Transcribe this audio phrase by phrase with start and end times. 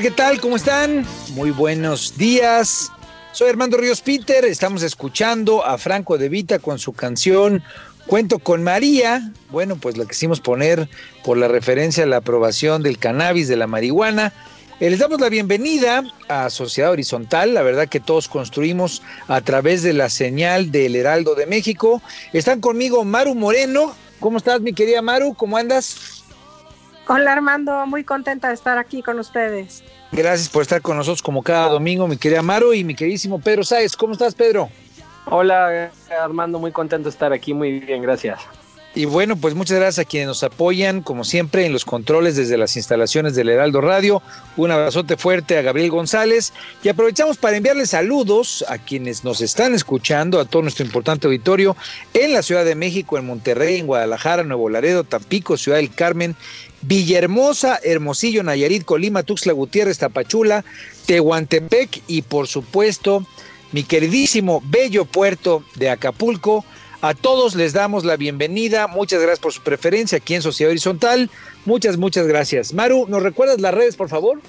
[0.00, 0.40] ¿Qué tal?
[0.40, 1.04] ¿Cómo están?
[1.34, 2.90] Muy buenos días.
[3.32, 4.46] Soy Armando Ríos Peter.
[4.46, 7.62] Estamos escuchando a Franco De Vita con su canción
[8.06, 9.30] Cuento con María.
[9.50, 10.88] Bueno, pues la quisimos poner
[11.22, 14.32] por la referencia a la aprobación del cannabis, de la marihuana.
[14.80, 19.82] Eh, Les damos la bienvenida a Sociedad Horizontal, la verdad que todos construimos a través
[19.82, 22.00] de la señal del Heraldo de México.
[22.32, 23.94] Están conmigo Maru Moreno.
[24.18, 25.34] ¿Cómo estás, mi querida Maru?
[25.34, 26.19] ¿Cómo andas?
[27.12, 29.82] Hola Armando, muy contenta de estar aquí con ustedes.
[30.12, 33.64] Gracias por estar con nosotros como cada domingo, mi querida Maru y mi queridísimo Pedro
[33.64, 33.96] Sáez.
[33.96, 34.68] ¿Cómo estás, Pedro?
[35.24, 35.90] Hola
[36.22, 38.38] Armando, muy contento de estar aquí, muy bien, gracias.
[38.92, 42.58] Y bueno, pues muchas gracias a quienes nos apoyan, como siempre, en los controles desde
[42.58, 44.20] las instalaciones del Heraldo Radio.
[44.56, 49.74] Un abrazote fuerte a Gabriel González y aprovechamos para enviarles saludos a quienes nos están
[49.74, 51.76] escuchando, a todo nuestro importante auditorio
[52.14, 56.34] en la Ciudad de México, en Monterrey, en Guadalajara, Nuevo Laredo, Tampico, Ciudad del Carmen,
[56.82, 60.64] Villahermosa, Hermosillo, Nayarit, Colima, Tuxtla Gutiérrez, Tapachula,
[61.06, 63.24] Tehuantepec y por supuesto
[63.72, 66.64] mi queridísimo bello puerto de Acapulco.
[67.02, 68.86] A todos les damos la bienvenida.
[68.86, 71.30] Muchas gracias por su preferencia aquí en Sociedad Horizontal.
[71.64, 72.74] Muchas, muchas gracias.
[72.74, 74.40] Maru, ¿nos recuerdas las redes, por favor?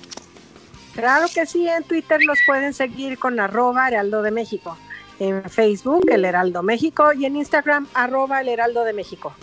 [0.94, 4.78] Claro que sí, en Twitter los pueden seguir con arroba Heraldo de México,
[5.20, 9.34] en Facebook El Heraldo México y en Instagram arroba El Heraldo de México.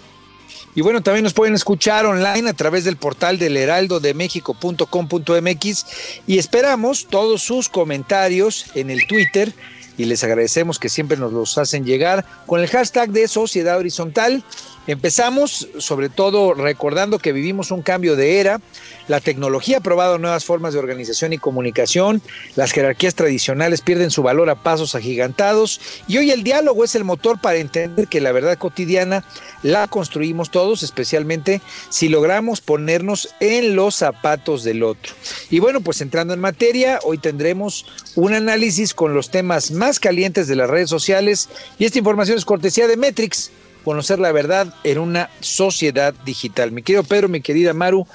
[0.74, 5.86] Y bueno, también nos pueden escuchar online a través del portal del heraldodemexico.com.mx
[6.26, 9.54] y esperamos todos sus comentarios en el Twitter
[9.98, 14.44] y les agradecemos que siempre nos los hacen llegar con el hashtag de Sociedad Horizontal.
[14.88, 18.58] Empezamos sobre todo recordando que vivimos un cambio de era,
[19.06, 22.22] la tecnología ha probado nuevas formas de organización y comunicación,
[22.56, 25.78] las jerarquías tradicionales pierden su valor a pasos agigantados.
[26.08, 29.24] Y hoy el diálogo es el motor para entender que la verdad cotidiana
[29.62, 31.60] la construimos todos, especialmente
[31.90, 35.12] si logramos ponernos en los zapatos del otro.
[35.50, 37.84] Y bueno, pues entrando en materia, hoy tendremos
[38.14, 41.50] un análisis con los temas más calientes de las redes sociales.
[41.78, 43.50] Y esta información es cortesía de Metrix,
[43.88, 46.72] conocer la verdad en una sociedad digital.
[46.72, 48.06] Mi querido Pedro, mi querida Maru,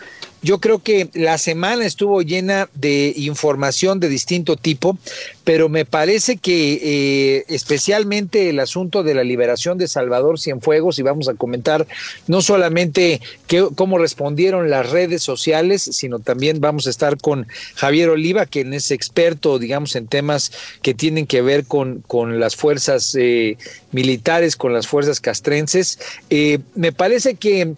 [0.43, 4.97] yo creo que la semana estuvo llena de información de distinto tipo,
[5.45, 11.01] pero me parece que eh, especialmente el asunto de la liberación de Salvador Cienfuegos, y
[11.01, 11.87] vamos a comentar
[12.27, 18.09] no solamente qué, cómo respondieron las redes sociales, sino también vamos a estar con Javier
[18.09, 20.51] Oliva, quien es experto, digamos, en temas
[20.81, 23.57] que tienen que ver con, con las fuerzas eh,
[23.91, 25.99] militares, con las fuerzas castrenses.
[26.29, 27.75] Eh, me parece que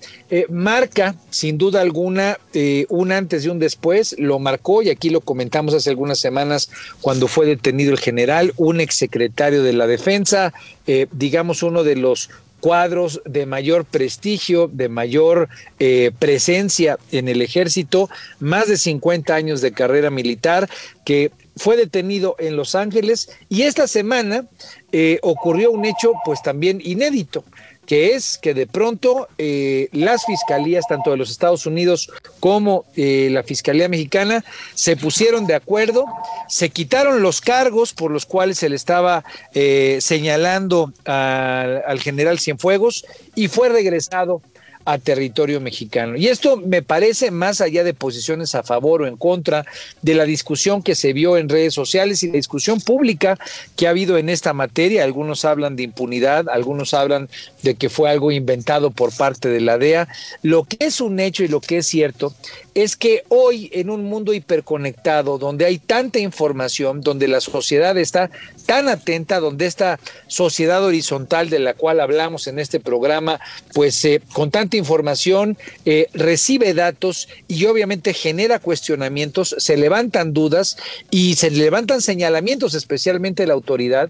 [0.49, 5.21] marca, sin duda alguna, eh, un antes y un después, lo marcó, y aquí lo
[5.21, 6.69] comentamos hace algunas semanas
[7.01, 10.53] cuando fue detenido el general, un exsecretario de la defensa,
[10.87, 12.29] eh, digamos uno de los
[12.65, 18.09] cuadros de mayor prestigio, de mayor eh, presencia en el ejército,
[18.39, 20.67] más de 50 años de carrera militar,
[21.05, 24.45] que fue detenido en Los Ángeles y esta semana
[24.91, 27.43] eh, ocurrió un hecho pues también inédito
[27.85, 33.29] que es que de pronto eh, las fiscalías, tanto de los Estados Unidos como eh,
[33.31, 34.43] la Fiscalía Mexicana,
[34.73, 36.05] se pusieron de acuerdo,
[36.47, 39.23] se quitaron los cargos por los cuales se le estaba
[39.53, 43.05] eh, señalando al, al general Cienfuegos
[43.35, 44.41] y fue regresado
[44.85, 46.15] a territorio mexicano.
[46.15, 49.65] Y esto me parece más allá de posiciones a favor o en contra
[50.01, 53.37] de la discusión que se vio en redes sociales y la discusión pública
[53.75, 55.03] que ha habido en esta materia.
[55.03, 57.29] Algunos hablan de impunidad, algunos hablan
[57.63, 60.07] de que fue algo inventado por parte de la DEA.
[60.43, 62.33] Lo que es un hecho y lo que es cierto
[62.75, 68.29] es que hoy en un mundo hiperconectado, donde hay tanta información, donde la sociedad está
[68.65, 73.39] tan atenta, donde esta sociedad horizontal de la cual hablamos en este programa,
[73.73, 80.77] pues eh, con tanta información eh, recibe datos y obviamente genera cuestionamientos, se levantan dudas
[81.11, 84.09] y se levantan señalamientos, especialmente la autoridad.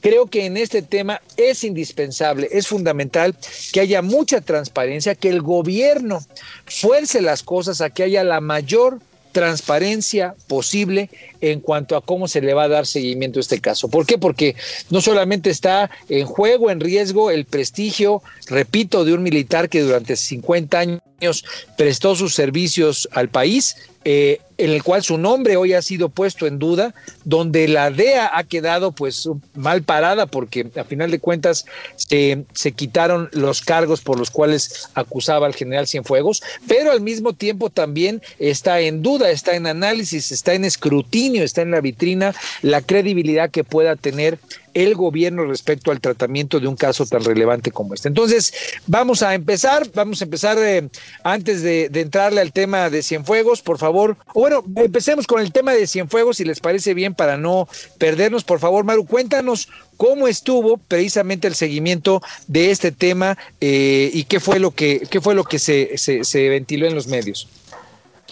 [0.00, 3.36] Creo que en este tema es indispensable, es fundamental
[3.72, 6.24] que haya mucha transparencia, que el gobierno
[6.66, 8.98] fuerce las cosas a que haya la mayor
[9.32, 11.10] transparencia posible
[11.42, 13.88] en cuanto a cómo se le va a dar seguimiento a este caso.
[13.88, 14.16] ¿Por qué?
[14.16, 14.56] Porque
[14.90, 20.16] no solamente está en juego, en riesgo el prestigio, repito, de un militar que durante
[20.16, 21.44] 50 años
[21.76, 26.46] prestó sus servicios al país, eh, en el cual su nombre hoy ha sido puesto
[26.46, 26.94] en duda,
[27.24, 31.64] donde la DEA ha quedado pues mal parada porque a final de cuentas
[31.96, 37.32] se, se quitaron los cargos por los cuales acusaba al general Cienfuegos, pero al mismo
[37.32, 42.34] tiempo también está en duda, está en análisis, está en escrutinio, está en la vitrina
[42.62, 44.38] la credibilidad que pueda tener
[44.74, 48.08] el gobierno respecto al tratamiento de un caso tan relevante como este.
[48.08, 48.52] Entonces,
[48.86, 50.88] vamos a empezar, vamos a empezar eh,
[51.24, 54.16] antes de, entrarle al tema de Cienfuegos, por favor.
[54.34, 57.68] O bueno, empecemos con el tema de Cienfuegos, si les parece bien, para no
[57.98, 64.24] perdernos, por favor, Maru, cuéntanos cómo estuvo precisamente el seguimiento de este tema eh, y
[64.24, 67.48] qué fue lo que, qué fue lo que se, se, se ventiló en los medios.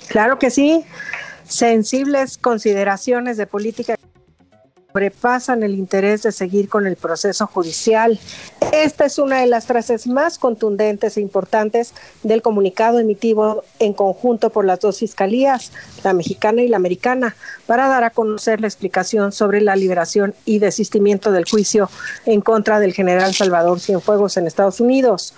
[0.09, 0.85] Claro que sí,
[1.51, 3.97] sensibles consideraciones de política
[4.93, 8.19] sobrepasan el interés de seguir con el proceso judicial.
[8.73, 11.93] Esta es una de las frases más contundentes e importantes
[12.23, 17.37] del comunicado emitido en conjunto por las dos fiscalías, la mexicana y la americana,
[17.67, 21.89] para dar a conocer la explicación sobre la liberación y desistimiento del juicio
[22.27, 25.35] en contra del general Salvador Cienfuegos en Estados Unidos.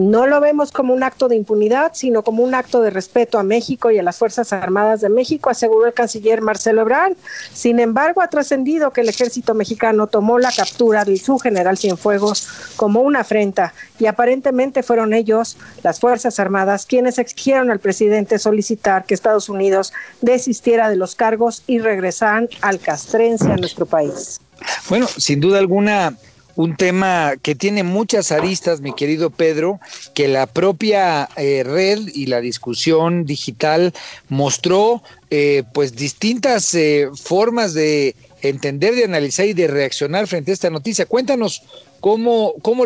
[0.00, 3.42] No lo vemos como un acto de impunidad, sino como un acto de respeto a
[3.42, 7.18] México y a las Fuerzas Armadas de México, aseguró el canciller Marcelo Ebrard.
[7.52, 12.48] Sin embargo, ha trascendido que el ejército mexicano tomó la captura de su general Cienfuegos
[12.76, 19.04] como una afrenta y aparentemente fueron ellos, las Fuerzas Armadas, quienes exigieron al presidente solicitar
[19.04, 19.92] que Estados Unidos
[20.22, 24.40] desistiera de los cargos y regresaran al castrense a nuestro país.
[24.88, 26.16] Bueno, sin duda alguna,
[26.60, 29.80] un tema que tiene muchas aristas, mi querido Pedro,
[30.12, 33.94] que la propia eh, red y la discusión digital
[34.28, 40.54] mostró eh, pues distintas eh, formas de entender, de analizar y de reaccionar frente a
[40.54, 41.06] esta noticia.
[41.06, 41.62] Cuéntanos
[42.00, 42.84] cómo, cómo,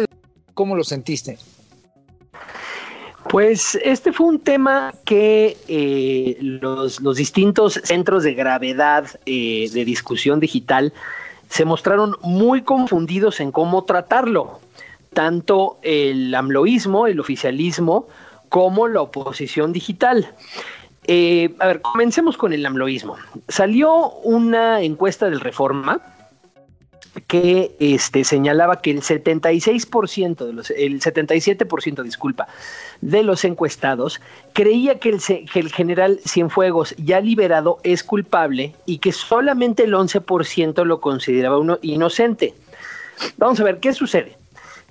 [0.54, 1.36] cómo lo sentiste.
[3.28, 9.84] Pues este fue un tema que eh, los, los, distintos centros de gravedad eh, de
[9.84, 10.92] discusión digital
[11.54, 14.58] se mostraron muy confundidos en cómo tratarlo,
[15.12, 18.08] tanto el amloísmo, el oficialismo,
[18.48, 20.34] como la oposición digital.
[21.06, 23.14] Eh, a ver, comencemos con el amloísmo.
[23.46, 26.00] Salió una encuesta del Reforma
[27.26, 32.48] que este, señalaba que el 76% de los, el 77%, disculpa,
[33.00, 34.20] de los encuestados
[34.52, 39.94] creía que el, que el general Cienfuegos ya liberado es culpable y que solamente el
[39.94, 42.54] 11% lo consideraba uno inocente.
[43.36, 44.36] Vamos a ver, ¿qué sucede?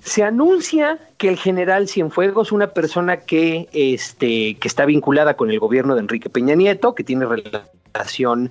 [0.04, 5.58] Se anuncia que el general Cienfuegos, una persona que, este, que está vinculada con el
[5.58, 8.50] gobierno de Enrique Peña Nieto, que tiene relación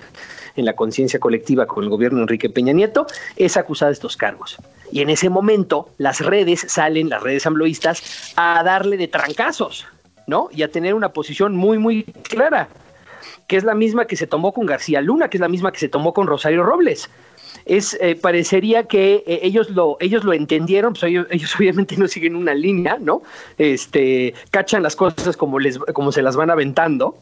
[0.55, 3.05] en la conciencia colectiva con el gobierno de Enrique Peña Nieto,
[3.35, 4.57] es acusada de estos cargos.
[4.91, 9.85] Y en ese momento las redes salen, las redes ambloístas, a darle de trancazos,
[10.25, 10.49] ¿no?
[10.51, 12.67] Y a tener una posición muy, muy clara,
[13.47, 15.79] que es la misma que se tomó con García Luna, que es la misma que
[15.79, 17.11] se tomó con Rosario Robles
[17.65, 22.35] es eh, parecería que eh, ellos lo ellos lo entendieron pues ellos, obviamente no siguen
[22.35, 23.21] una línea no
[23.57, 27.17] este cachan las cosas como les como se las van aventando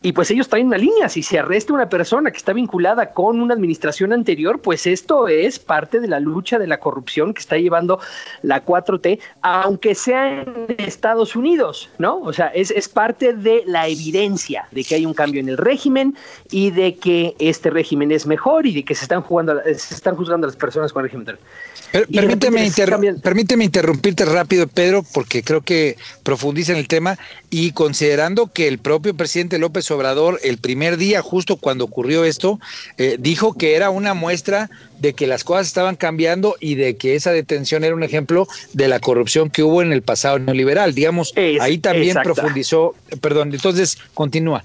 [0.00, 1.08] y pues ellos traen una línea.
[1.08, 5.58] Si se arresta una persona que está vinculada con una administración anterior, pues esto es
[5.58, 7.98] parte de la lucha de la corrupción que está llevando
[8.42, 12.20] la 4T, aunque sea en Estados Unidos, ¿no?
[12.20, 15.56] O sea, es, es parte de la evidencia de que hay un cambio en el
[15.56, 16.16] régimen
[16.50, 20.14] y de que este régimen es mejor y de que se están jugando, se están
[20.14, 21.38] juzgando a las personas con el régimen.
[21.90, 22.70] Permíteme,
[23.22, 27.18] permíteme, interrumpirte rápido, Pedro, porque creo que profundiza en el tema
[27.50, 32.58] y considerando que el propio presidente López Obrador, el primer día, justo cuando ocurrió esto,
[32.96, 37.14] eh, dijo que era una muestra de que las cosas estaban cambiando y de que
[37.14, 40.94] esa detención era un ejemplo de la corrupción que hubo en el pasado neoliberal.
[40.94, 44.64] Digamos, ahí también profundizó, perdón, entonces continúa.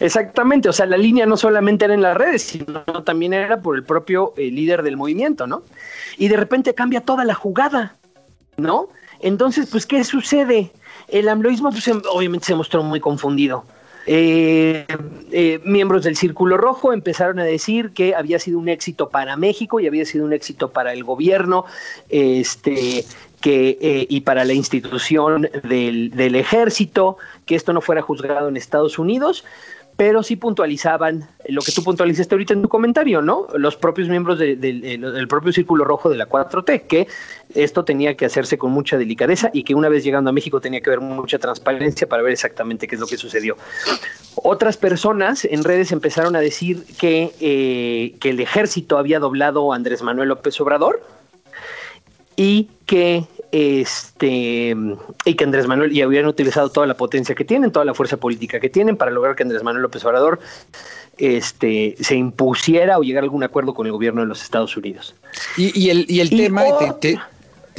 [0.00, 3.76] Exactamente, o sea, la línea no solamente era en las redes, sino también era por
[3.76, 5.62] el propio eh, líder del movimiento, ¿no?
[6.16, 7.96] Y de repente cambia toda la jugada,
[8.56, 8.88] ¿no?
[9.20, 10.72] Entonces, pues, ¿qué sucede?
[11.08, 13.64] El amloísmo, pues, obviamente se mostró muy confundido.
[14.12, 14.86] Eh,
[15.30, 19.78] eh, miembros del Círculo Rojo empezaron a decir que había sido un éxito para México
[19.78, 21.64] y había sido un éxito para el gobierno,
[22.08, 23.04] este,
[23.40, 29.44] que, y para la institución del ejército, que esto no fuera juzgado en Estados Unidos
[30.00, 33.48] pero sí puntualizaban lo que tú puntualizaste ahorita en tu comentario, ¿no?
[33.52, 37.06] Los propios miembros del propio Círculo Rojo de la 4T, que
[37.54, 40.80] esto tenía que hacerse con mucha delicadeza y que una vez llegando a México tenía
[40.80, 43.58] que haber mucha transparencia para ver exactamente qué es lo que sucedió.
[44.36, 49.76] Otras personas en redes empezaron a decir que, eh, que el ejército había doblado a
[49.76, 51.02] Andrés Manuel López Obrador
[52.36, 54.76] y que este
[55.24, 58.16] y que Andrés Manuel y habían utilizado toda la potencia que tienen, toda la fuerza
[58.16, 60.40] política que tienen para lograr que Andrés Manuel López Obrador
[61.18, 65.14] este se impusiera o llegara a algún acuerdo con el gobierno de los Estados Unidos.
[65.56, 66.62] Y, el, y el tema,
[67.00, 67.18] te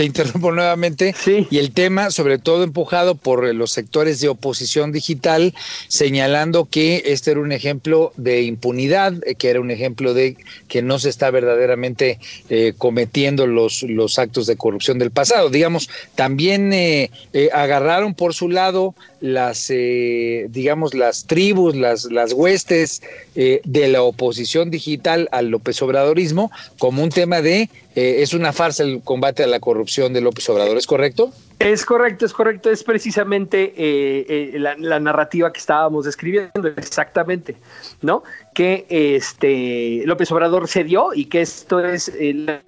[0.04, 1.14] interrumpo nuevamente.
[1.18, 1.48] Sí.
[1.50, 5.54] Y el tema, sobre todo empujado por los sectores de oposición digital,
[5.88, 10.82] señalando que este era un ejemplo de impunidad, eh, que era un ejemplo de que
[10.82, 15.50] no se está verdaderamente eh, cometiendo los, los actos de corrupción del pasado.
[15.50, 17.10] Digamos, también eh,
[17.54, 23.02] agarraron por su lado las, digamos, las tribus, las, las huestes
[23.36, 28.84] de la oposición digital al López Obradorismo como un tema de eh, es una farsa
[28.84, 31.34] el combate a la corrupción de López Obrador, ¿es correcto?
[31.60, 37.58] Es correcto, es correcto, es precisamente eh, eh, la, narrativa que estábamos describiendo, exactamente,
[38.02, 38.24] ¿no?
[38.54, 42.62] Que este López Obrador se dio y que esto es el,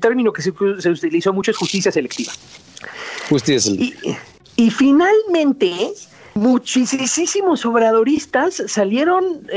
[0.00, 2.32] término que se, utilizó mucho es justicia selectiva.
[3.30, 4.18] Justicia selectiva.
[4.56, 5.72] Y, finalmente,
[6.34, 9.48] muchísimos obradoristas salieron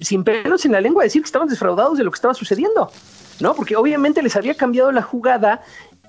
[0.00, 2.90] sin pelos en la lengua a decir que estaban defraudados de lo que estaba sucediendo.
[3.40, 3.54] ¿No?
[3.54, 5.62] Porque obviamente les había cambiado la jugada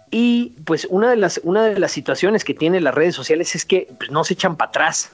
[0.09, 3.65] y pues una de las, una de las situaciones que tienen las redes sociales es
[3.65, 5.11] que pues, no se echan para atrás.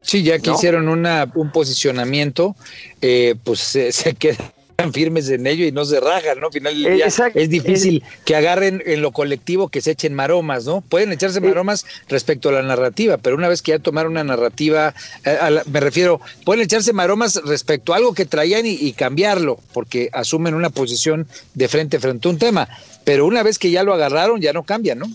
[0.00, 2.54] Sí, ya que hicieron una, un posicionamiento,
[3.00, 4.53] eh, pues se, se queda
[4.92, 6.46] firmes en ello y no se rajan, ¿no?
[6.46, 10.64] Al final del día es difícil que agarren en lo colectivo que se echen maromas,
[10.64, 10.80] ¿no?
[10.82, 14.94] Pueden echarse maromas respecto a la narrativa, pero una vez que ya tomaron una narrativa,
[15.24, 15.38] eh,
[15.70, 20.70] me refiero, pueden echarse maromas respecto a algo que traían y, cambiarlo, porque asumen una
[20.70, 22.68] posición de frente frente a un tema,
[23.04, 25.06] pero una vez que ya lo agarraron, ya no cambian, ¿no?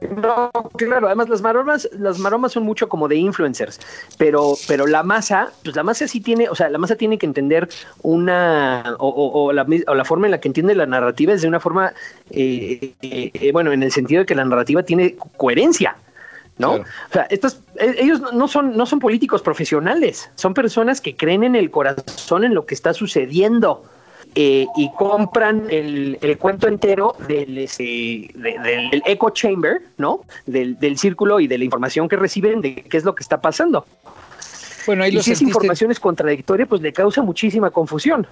[0.00, 3.78] No, claro, además las maromas, las maromas son mucho como de influencers,
[4.16, 7.26] pero, pero la masa, pues la masa sí tiene, o sea, la masa tiene que
[7.26, 7.68] entender
[8.02, 11.92] una, o, la, la, forma en la que entiende la narrativa es de una forma,
[12.30, 15.96] eh, eh, bueno, en el sentido de que la narrativa tiene coherencia.
[16.58, 16.74] ¿no?
[16.74, 21.42] O sea, estos, e, ellos no son, no son políticos profesionales, son personas que creen
[21.42, 23.82] en el corazón en lo que está sucediendo.
[24.34, 30.24] Eh, y compran el, cuento entero del, este, del echo chamber, ¿no?
[30.46, 33.86] Del, círculo y de la información que reciben de qué es lo que está pasando.
[34.86, 38.26] Bueno, ahí y si esa información es contradictoria, pues le causa muchísima confusión.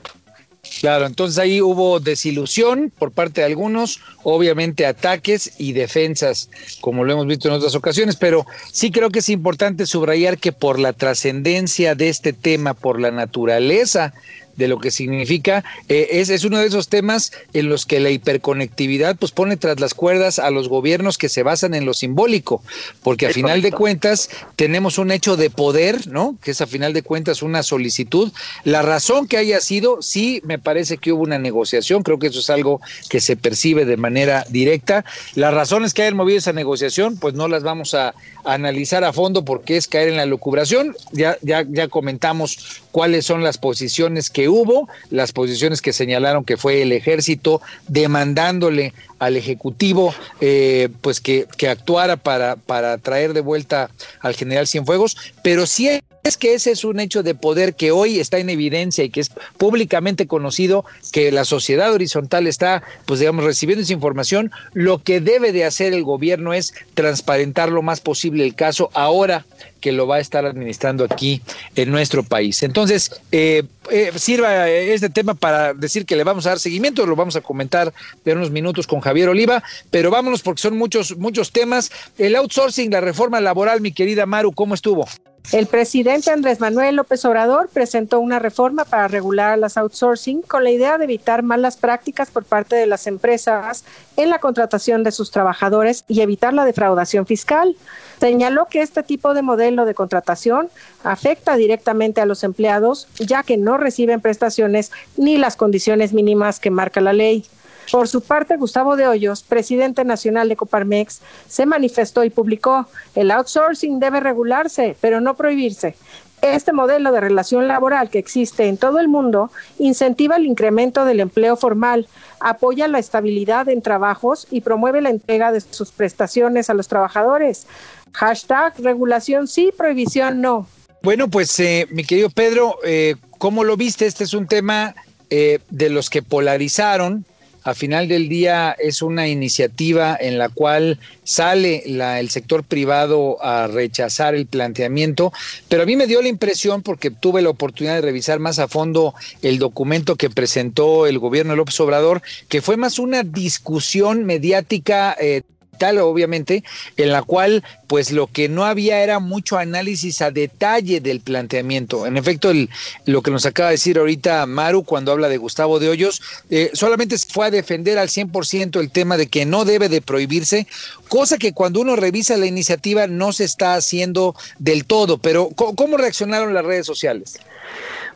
[0.81, 6.51] Claro, entonces ahí hubo desilusión por parte de algunos, obviamente ataques y defensas,
[6.81, 10.53] como lo hemos visto en otras ocasiones, pero sí creo que es importante subrayar que
[10.53, 14.13] por la trascendencia de este tema, por la naturaleza
[14.59, 15.65] de lo que significa.
[15.89, 19.81] Eh, es, es, uno de esos temas en los que la hiperconectividad pues pone tras
[19.81, 22.63] las cuerdas a los gobiernos que se basan en lo simbólico,
[23.03, 26.37] porque a final de cuentas tenemos un hecho de poder, ¿no?
[26.43, 28.33] Que es a final de cuentas una solicitud.
[28.65, 32.41] La razón que haya sido, sí, me parece que hubo una negociación, creo que eso
[32.41, 35.05] es algo que se percibe de manera directa.
[35.37, 39.45] Las razones que hayan movido esa negociación, pues no las vamos a, analizar a fondo
[39.45, 40.97] porque es caer en la lucubración.
[41.13, 46.57] Ya, ya, ya comentamos cuáles son las posiciones que hubo, las posiciones que señalaron que
[46.57, 53.41] fue el ejército demandándole al Ejecutivo eh, pues que, que actuara para, para traer de
[53.41, 53.91] vuelta
[54.21, 58.21] al general Cienfuegos, pero sí es que ese es un hecho de poder que hoy
[58.21, 63.45] está en evidencia y que es públicamente conocido que la sociedad horizontal está, pues digamos,
[63.45, 64.53] recibiendo esa información.
[64.75, 69.47] Lo que debe de hacer el gobierno es transparentar lo más posible el caso ahora
[69.81, 71.41] que lo va a estar administrando aquí
[71.77, 72.63] en nuestro país.
[72.63, 77.17] Entonces, eh, eh, sirva este tema para decir que le vamos a dar seguimiento, lo
[77.17, 77.93] vamos a comentar
[78.25, 81.91] en unos minutos con Javier Oliva, pero vámonos porque son muchos, muchos temas.
[82.19, 85.07] El outsourcing, la reforma laboral, mi querida Maru, ¿cómo estuvo?
[85.53, 90.71] El presidente Andrés Manuel López Obrador presentó una reforma para regular las outsourcing con la
[90.71, 93.83] idea de evitar malas prácticas por parte de las empresas
[94.19, 97.77] en la contratación de sus trabajadores y evitar la defraudación fiscal.
[98.21, 100.69] Señaló que este tipo de modelo de contratación
[101.03, 106.71] afecta directamente a los empleados ya que no reciben prestaciones ni las condiciones mínimas que
[106.71, 107.47] marca la ley.
[107.91, 113.31] Por su parte, Gustavo de Hoyos, presidente nacional de Coparmex, se manifestó y publicó, el
[113.31, 115.95] outsourcing debe regularse, pero no prohibirse.
[116.43, 121.19] Este modelo de relación laboral que existe en todo el mundo incentiva el incremento del
[121.21, 122.07] empleo formal,
[122.39, 127.67] apoya la estabilidad en trabajos y promueve la entrega de sus prestaciones a los trabajadores.
[128.13, 130.69] Hashtag regulación sí, prohibición no.
[131.03, 134.07] Bueno, pues eh, mi querido Pedro, eh, ¿cómo lo viste?
[134.07, 134.95] Este es un tema
[135.31, 137.25] eh, de los que polarizaron
[137.69, 143.67] a final del día es una iniciativa en la cual sale el sector privado a
[143.67, 145.33] rechazar el planteamiento,
[145.69, 148.69] pero a mí me dio la impresión, porque tuve la oportunidad de revisar más a
[148.69, 154.25] fondo el documento que presentó el gobierno de López Obrador, que fue más una discusión
[154.25, 155.15] mediática.
[155.21, 155.43] Eh,
[155.79, 156.65] obviamente,
[156.97, 162.07] en la cual pues lo que no había era mucho análisis a detalle del planteamiento.
[162.07, 162.69] En efecto, el,
[163.07, 166.21] lo que nos acaba de decir ahorita Maru cuando habla de Gustavo de Hoyos,
[166.51, 170.67] eh, solamente fue a defender al 100% el tema de que no debe de prohibirse,
[171.09, 175.97] cosa que cuando uno revisa la iniciativa no se está haciendo del todo, pero ¿cómo
[175.97, 177.39] reaccionaron las redes sociales?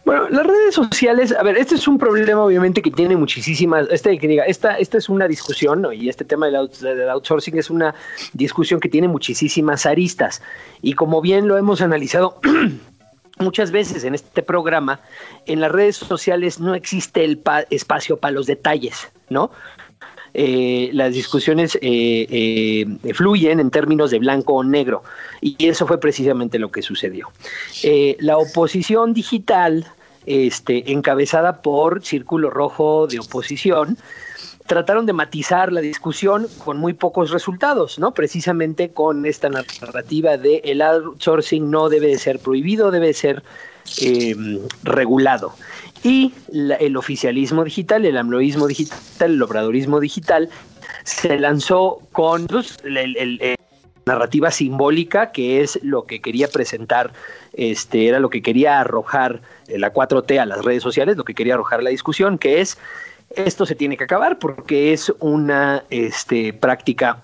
[0.05, 4.19] Bueno, las redes sociales, a ver, este es un problema obviamente que tiene muchísimas, este
[4.19, 5.93] que diga, esta, esta es una discusión, ¿no?
[5.93, 7.95] y este tema del, del, outsourcing es una
[8.33, 10.43] discusión que tiene muchísimas aristas.
[10.81, 12.41] Y como bien lo hemos analizado
[13.39, 15.01] muchas veces en este programa,
[15.47, 19.53] en las redes sociales no existe el espacio para los detalles, ¿no?
[20.35, 22.27] Eh, las discusiones eh,
[23.03, 25.03] eh, fluyen en términos de blanco o negro.
[25.41, 27.29] Y eso fue precisamente lo que sucedió.
[28.19, 29.87] la oposición digital,
[30.25, 33.99] este, encabezada por Círculo Rojo de Oposición,
[34.67, 38.15] trataron de matizar la discusión con muy pocos resultados, ¿no?
[38.15, 43.43] Precisamente con esta narrativa de el outsourcing no debe de ser prohibido, debe ser
[44.85, 45.55] regulado.
[46.03, 50.49] Y el oficialismo digital, el amloísmo digital, el obradorismo digital,
[51.05, 53.57] se lanzó con pues, el,
[54.05, 57.13] narrativa simbólica, que es lo que quería presentar,
[57.53, 61.35] este, era lo que quería arrojar eh, la 4T a las redes sociales, lo que
[61.35, 62.79] quería arrojar la discusión, que es
[63.37, 67.23] esto se tiene que acabar porque es una este, práctica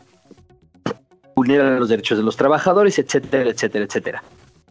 [1.34, 4.22] vulnera los derechos de los trabajadores, etcétera, etcétera, etcétera.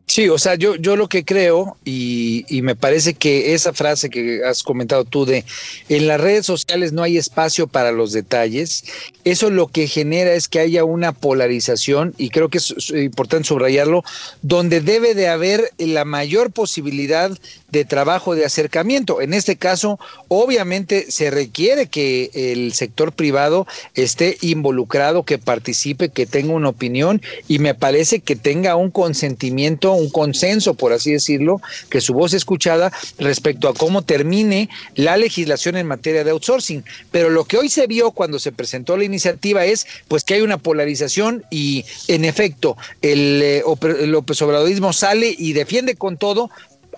[0.10, 4.10] Sí, o sea, yo, yo lo que creo, y, y, me parece que esa frase
[4.10, 5.44] que has comentado tú de
[5.90, 8.86] en las redes sociales no hay espacio para los detalles,
[9.26, 14.06] eso lo que genera es que haya una polarización, y creo que es importante subrayarlo,
[14.42, 17.38] donde debe de haber la mayor posibilidad
[17.70, 19.22] de trabajo de acercamiento.
[19.22, 26.26] En este caso, obviamente se requiere que el sector privado esté involucrado, que participe, que
[26.26, 31.62] tenga una opinión, y me parece que tenga un consentimiento un consenso, por así decirlo,
[31.90, 36.84] que su voz escuchada respecto a cómo termine la legislación en materia de outsourcing.
[37.12, 40.42] Pero lo que hoy se vio cuando se presentó la iniciativa es pues que hay
[40.42, 43.64] una polarización y en efecto el, eh,
[44.06, 46.50] López Obradorismo sale y defiende con todo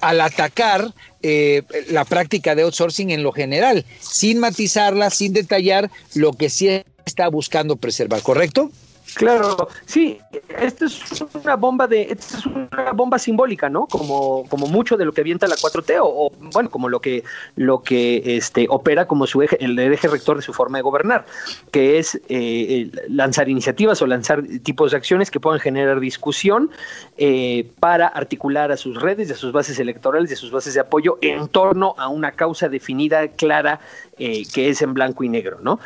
[0.01, 6.33] al atacar eh, la práctica de outsourcing en lo general, sin matizarla, sin detallar lo
[6.33, 8.71] que sí está buscando preservar, ¿correcto?
[9.15, 10.19] Claro, sí,
[10.59, 13.85] esto es una bomba de, esto es una bomba simbólica, ¿no?
[13.87, 17.23] Como, como mucho de lo que avienta la 4T, o, bueno, como lo que,
[17.55, 21.25] lo que este, opera como su eje, el eje rector de su forma de gobernar,
[21.71, 26.71] que es eh, lanzar iniciativas o lanzar tipos de acciones que puedan generar discusión
[27.17, 31.17] eh, para articular a sus redes, a sus bases electorales, a sus bases de apoyo
[31.21, 33.79] en torno a una causa definida, clara,
[34.17, 35.79] eh, que es en blanco y negro, ¿no?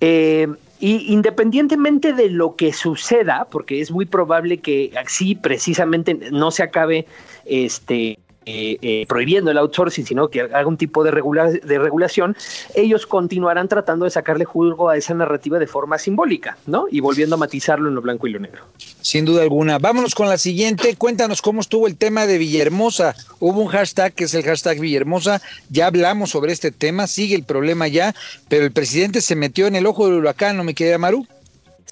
[0.00, 6.50] Eh, y independientemente de lo que suceda, porque es muy probable que así precisamente no
[6.50, 7.06] se acabe
[7.44, 12.36] este eh, eh, prohibiendo el outsourcing, sino que haga un tipo de, regulación,
[12.76, 16.86] ellos continuarán tratando de sacarle jugo a esa narrativa de forma simbólica, ¿no?
[16.88, 18.62] Y volviendo a matizarlo en lo blanco y lo negro.
[19.00, 19.80] Sin duda alguna.
[19.80, 20.94] Vámonos con la siguiente.
[20.94, 23.16] Cuéntanos cómo estuvo el tema de Villahermosa.
[23.40, 25.42] Hubo un hashtag que es el hashtag Villahermosa.
[25.68, 28.14] Ya hablamos sobre este tema, sigue el problema ya,
[28.48, 31.26] pero el presidente se metió en el ojo del huracán, ¿no me queda Maru?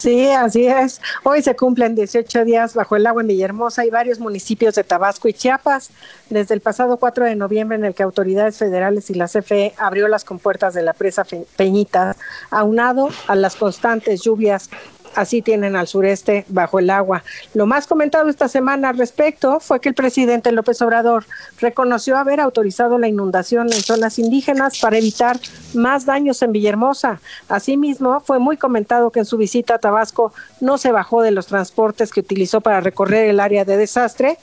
[0.04, 1.00] Sí, así es.
[1.22, 5.28] Hoy se cumplen 18 días bajo el agua en Villahermosa y varios municipios de Tabasco
[5.28, 5.88] y Chiapas.
[6.28, 10.06] Desde el pasado 4 de noviembre, en el que autoridades federales y la CFE abrió
[10.08, 11.24] las compuertas de la presa
[11.56, 12.16] Peñita,
[12.50, 14.68] aunado a las constantes lluvias
[15.14, 17.22] así tienen al sureste bajo el agua.
[17.54, 21.26] Lo más comentado esta semana al respecto fue que el presidente López Obrador
[21.60, 25.38] reconoció haber autorizado la inundación en zonas indígenas para evitar
[25.74, 27.20] más daños en Villahermosa.
[27.48, 31.46] Asimismo, fue muy comentado que en su visita a Tabasco no se bajó de los
[31.46, 34.38] transportes que utilizó para recorrer el área de desastre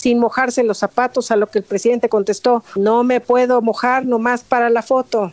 [0.00, 4.42] sin mojarse los zapatos, a lo que el presidente contestó, no me puedo mojar nomás
[4.42, 5.32] para la foto.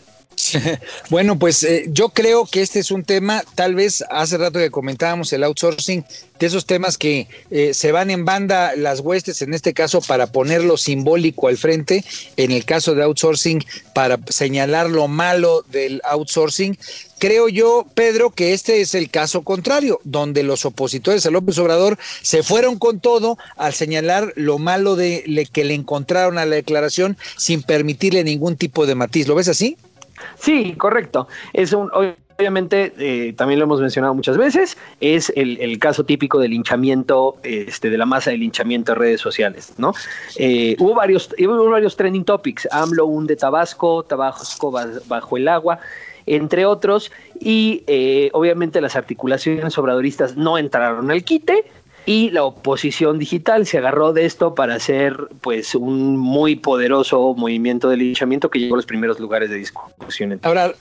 [1.10, 4.70] Bueno, pues eh, yo creo que este es un tema, tal vez hace rato que
[4.70, 6.04] comentábamos el outsourcing,
[6.38, 10.28] de esos temas que eh, se van en banda las huestes, en este caso para
[10.28, 12.04] ponerlo simbólico al frente,
[12.36, 16.78] en el caso de outsourcing, para señalar lo malo del outsourcing.
[17.18, 21.98] Creo yo, Pedro, que este es el caso contrario, donde los opositores a López Obrador
[22.22, 27.16] se fueron con todo al señalar lo malo de que le encontraron a la declaración
[27.36, 29.26] sin permitirle ningún tipo de matiz.
[29.26, 29.76] ¿Lo ves así?
[30.36, 31.28] Sí, correcto.
[31.52, 31.90] Es un,
[32.38, 37.90] obviamente, eh, también lo hemos mencionado muchas veces, es el, caso típico del linchamiento, este,
[37.90, 39.92] de la masa de linchamiento en redes sociales, ¿no?
[40.36, 45.80] Eh, hubo varios, hubo varios trending topics, AMLO un de Tabasco, Tabasco bajo el agua,
[46.26, 51.64] entre otros, y eh, obviamente las articulaciones obradoristas no entraron al quite,
[52.08, 57.90] y la oposición digital se agarró de esto para hacer pues un muy poderoso movimiento
[57.90, 60.40] de linchamiento que llegó a los primeros lugares de discusión.
[60.42, 60.72] Ahora,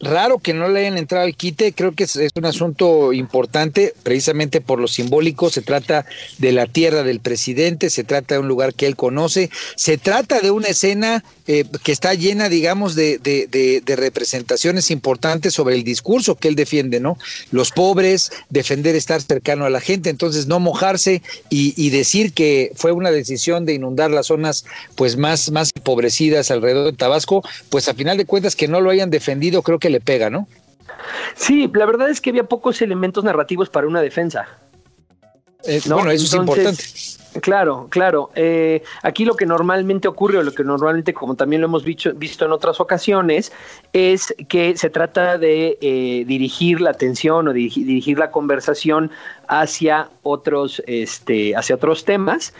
[0.00, 4.62] raro que no le hayan entrado al quite, creo que es, un asunto importante, precisamente
[4.62, 6.06] por lo simbólico, se trata
[6.38, 10.40] de la tierra del presidente, se trata de un lugar que él conoce, se trata
[10.40, 15.84] de una escena eh, que está llena, digamos, de, de, de, representaciones importantes sobre el
[15.84, 17.18] discurso que él defiende, ¿no?
[17.50, 22.92] Los pobres, defender estar cercano a la gente, entonces no mojarse y, decir que fue
[22.92, 27.94] una decisión de inundar las zonas pues más, más empobrecidas alrededor de Tabasco, pues a
[27.94, 30.46] final de cuentas que no lo hayan defendido creo que le pega, ¿no?
[31.34, 34.46] Sí, la verdad es que había pocos elementos narrativos para una defensa.
[35.64, 36.84] Eh, bueno, eso es importante.
[37.40, 38.30] Claro, claro.
[38.34, 42.44] Eh, aquí lo que normalmente ocurre, o lo que normalmente, como también lo hemos visto,
[42.44, 43.52] en otras ocasiones,
[43.92, 49.10] es que se trata de eh, dirigir la atención o dirigir, dirigir, la conversación
[49.46, 52.52] hacia otros, este, hacia otros temas,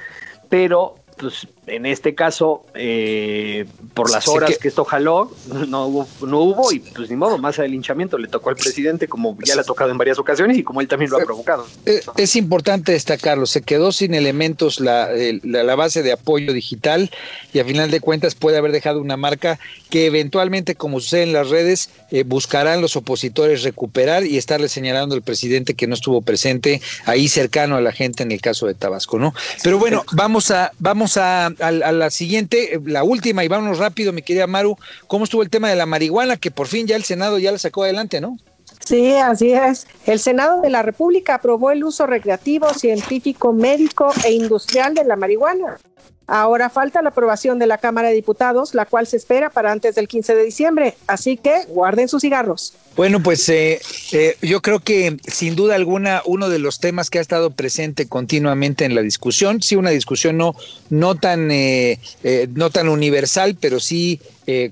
[0.48, 4.68] pero pues en este caso, eh, por las horas que...
[4.68, 5.30] esto jaló,
[5.68, 9.08] no hubo, no hubo, y pues ni modo, más del linchamiento le tocó al presidente,
[9.08, 11.66] como ya le ha tocado en varias ocasiones y como él también lo ha provocado.
[11.86, 15.08] Eh, es importante destacarlo, se quedó sin elementos la,
[15.42, 17.10] la, base de apoyo digital
[17.52, 21.32] y a final de cuentas puede haber dejado una marca que eventualmente, como sucede en
[21.32, 26.22] las redes, eh, buscarán los opositores recuperar y estarle señalando al presidente que no estuvo
[26.22, 29.34] presente ahí cercano a la gente en el caso de Tabasco, ¿no?
[29.62, 34.12] Pero bueno, vamos a, vamos a a, la siguiente, eh, la última, y vámonos rápido,
[34.12, 36.36] mi querida Maru, ¿cómo estuvo el tema de la marihuana?
[36.36, 38.36] Que por fin ya el Senado ya la sacó adelante, ¿no?
[38.84, 39.86] Sí, así es.
[40.06, 45.16] El Senado de la República aprobó el uso recreativo, científico, médico e industrial de la
[45.16, 45.78] marihuana.
[46.26, 49.96] Ahora falta la aprobación de la Cámara de Diputados, la cual se espera para antes
[49.96, 50.94] del 15 de diciembre.
[51.08, 52.74] Así que guarden sus cigarros.
[53.00, 53.80] Bueno, pues eh,
[54.12, 58.06] eh, yo creo que sin duda alguna uno de los temas que ha estado presente
[58.06, 60.54] continuamente en la discusión, sí una discusión no
[60.90, 61.98] no tan eh,
[62.52, 64.20] no tan universal, pero sí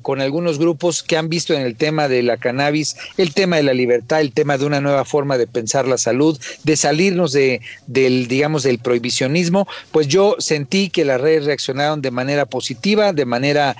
[0.02, 3.62] con algunos grupos que han visto en el tema de la cannabis, el tema de
[3.62, 7.60] la libertad, el tema de una nueva forma de pensar la salud, de salirnos de
[7.86, 13.24] del digamos del prohibicionismo, pues yo sentí que las redes reaccionaron de manera positiva, de
[13.24, 13.76] manera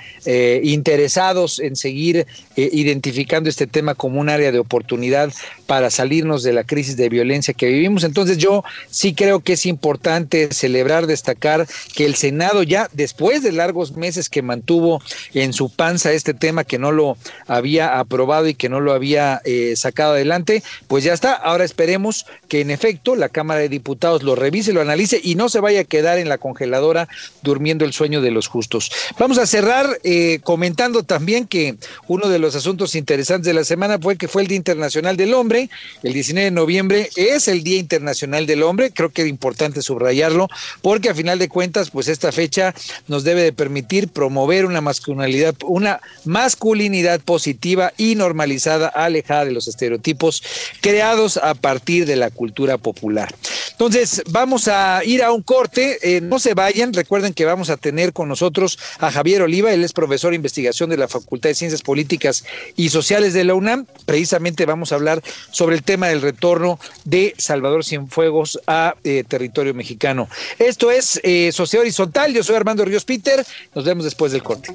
[0.62, 5.32] interesados en seguir identificando este tema como un área de oportunidad
[5.66, 8.04] para salirnos de la crisis de violencia que vivimos.
[8.04, 13.52] Entonces yo sí creo que es importante celebrar, destacar que el Senado ya después de
[13.52, 15.02] largos meses que mantuvo
[15.34, 19.40] en su panza este tema que no lo había aprobado y que no lo había
[19.44, 21.34] eh, sacado adelante, pues ya está.
[21.34, 25.48] Ahora esperemos que en efecto la Cámara de Diputados lo revise, lo analice y no
[25.48, 27.08] se vaya a quedar en la congeladora
[27.42, 28.90] durmiendo el sueño de los justos.
[29.20, 31.76] Vamos a cerrar eh, comentando también que
[32.08, 35.32] uno de los asuntos interesantes de la semana fue que fue el Día Internacional del
[35.32, 35.70] Hombre.
[36.02, 38.90] El 19 de noviembre es el Día Internacional del Hombre.
[38.90, 40.48] Creo que es importante subrayarlo
[40.82, 42.74] porque a final de cuentas, pues esta fecha
[43.06, 49.68] nos debe de permitir promover una masculinidad, una masculinidad positiva y normalizada, alejada de los
[49.68, 50.42] estereotipos
[50.80, 53.34] creados a partir de la cultura popular.
[53.72, 55.98] Entonces, vamos a ir a un corte.
[56.02, 56.92] Eh, no se vayan.
[56.92, 59.72] Recuerden que vamos a tener con nosotros a Javier Oliva.
[59.72, 63.54] Él es profesor de investigación de la Facultad de Ciencias Políticas y Sociales de la
[63.54, 63.86] UNAM.
[64.04, 69.74] Precisamente vamos a hablar sobre el tema del retorno de Salvador Cienfuegos a eh, territorio
[69.74, 70.28] mexicano.
[70.58, 72.34] Esto es eh, Sociedad Horizontal.
[72.34, 73.44] Yo soy Armando Ríos Peter.
[73.74, 74.74] Nos vemos después del corte.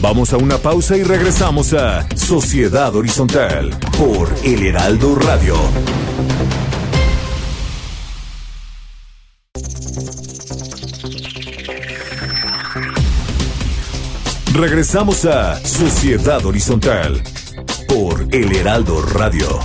[0.00, 5.54] Vamos a una pausa y regresamos a Sociedad Horizontal por El Heraldo Radio.
[14.54, 17.22] Regresamos a Sociedad Horizontal
[17.86, 19.60] por El Heraldo Radio.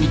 [0.00, 0.06] Y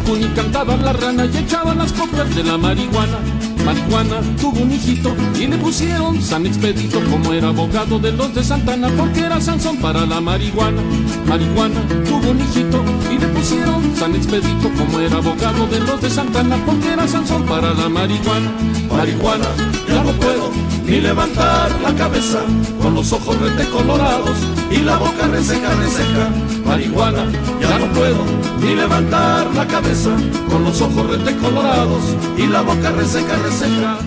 [1.75, 3.40] las copas de la marihuana.
[3.65, 8.43] Marihuana tuvo un hijito y le pusieron San Expedito como era abogado de los de
[8.43, 10.81] Santana porque era Sansón para la marihuana.
[11.27, 16.09] Marihuana tuvo un hijito y le pusieron San Expedito como era abogado de los de
[16.09, 18.51] Santana porque era Sansón para la marihuana.
[18.89, 19.47] Marihuana,
[19.87, 20.51] ya no puedo
[20.85, 22.39] ni levantar la cabeza
[22.81, 24.37] con los ojos rete colorados
[24.71, 26.29] y la boca reseca, reseca.
[26.71, 27.29] Marihuana,
[27.59, 28.23] ya no puedo
[28.61, 30.15] ni levantar la cabeza
[30.49, 32.01] con los ojos rete colorados
[32.37, 33.97] y la boca reseca, reseca.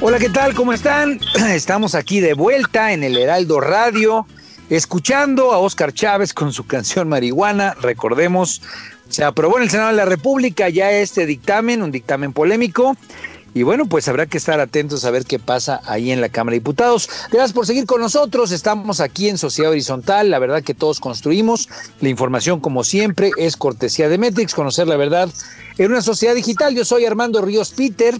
[0.00, 0.52] Hola, ¿qué tal?
[0.52, 1.20] ¿Cómo están?
[1.48, 4.26] Estamos aquí de vuelta en el Heraldo Radio,
[4.68, 7.76] escuchando a Oscar Chávez con su canción Marihuana.
[7.80, 8.62] Recordemos,
[9.08, 12.96] se aprobó en el Senado de la República ya este dictamen, un dictamen polémico.
[13.56, 16.52] Y bueno, pues habrá que estar atentos a ver qué pasa ahí en la Cámara
[16.52, 17.08] de Diputados.
[17.30, 18.52] Gracias por seguir con nosotros.
[18.52, 20.30] Estamos aquí en Sociedad Horizontal.
[20.30, 21.70] La verdad que todos construimos.
[22.02, 24.54] La información, como siempre, es cortesía de Metrix.
[24.54, 25.30] Conocer la verdad
[25.78, 26.74] en una sociedad digital.
[26.74, 28.18] Yo soy Armando Ríos Peter.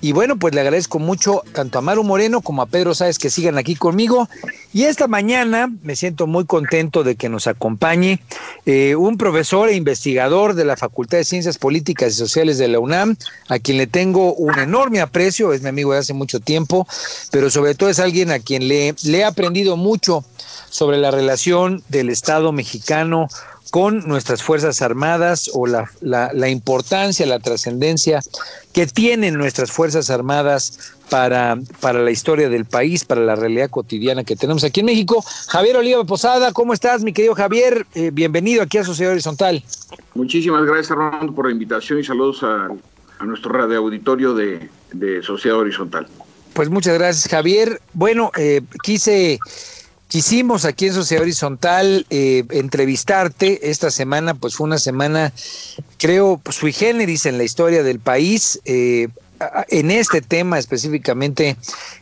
[0.00, 3.30] Y bueno, pues le agradezco mucho tanto a Maru Moreno como a Pedro Sáez que
[3.30, 4.28] sigan aquí conmigo.
[4.72, 8.20] Y esta mañana me siento muy contento de que nos acompañe
[8.66, 12.78] eh, un profesor e investigador de la Facultad de Ciencias Políticas y Sociales de la
[12.78, 13.16] UNAM,
[13.48, 16.86] a quien le tengo un enorme aprecio, es mi amigo de hace mucho tiempo,
[17.30, 20.24] pero sobre todo es alguien a quien le, le he aprendido mucho
[20.70, 23.28] sobre la relación del Estado mexicano
[23.70, 28.20] con nuestras Fuerzas Armadas o la, la, la importancia, la trascendencia
[28.72, 34.24] que tienen nuestras Fuerzas Armadas para, para la historia del país, para la realidad cotidiana
[34.24, 35.24] que tenemos aquí en México.
[35.48, 37.86] Javier Oliva Posada, ¿cómo estás, mi querido Javier?
[37.94, 39.62] Eh, bienvenido aquí a Sociedad Horizontal.
[40.14, 42.68] Muchísimas gracias, Armando, por la invitación y saludos a,
[43.18, 46.06] a nuestro radio auditorio de, de Sociedad Horizontal.
[46.54, 47.80] Pues muchas gracias, Javier.
[47.92, 49.38] Bueno, eh, quise
[50.08, 53.70] Quisimos aquí en Sociedad Horizontal eh, entrevistarte.
[53.70, 55.32] Esta semana, pues fue una semana,
[55.98, 58.58] creo, sui generis en la historia del país.
[58.64, 59.08] Eh,
[59.68, 61.56] en este tema específicamente,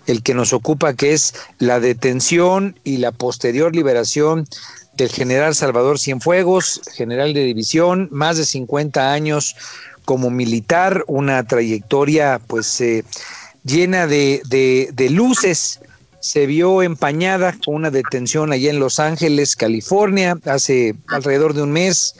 [0.06, 4.46] el que nos ocupa, que es la detención y la posterior liberación
[4.94, 9.56] del general Salvador Cienfuegos, general de división, más de 50 años
[10.04, 13.04] como militar, una trayectoria pues eh,
[13.64, 14.40] llena de,
[15.10, 15.80] luces
[16.26, 21.70] se vio empañada con una detención allá en Los Ángeles, California, hace alrededor de un
[21.70, 22.16] mes.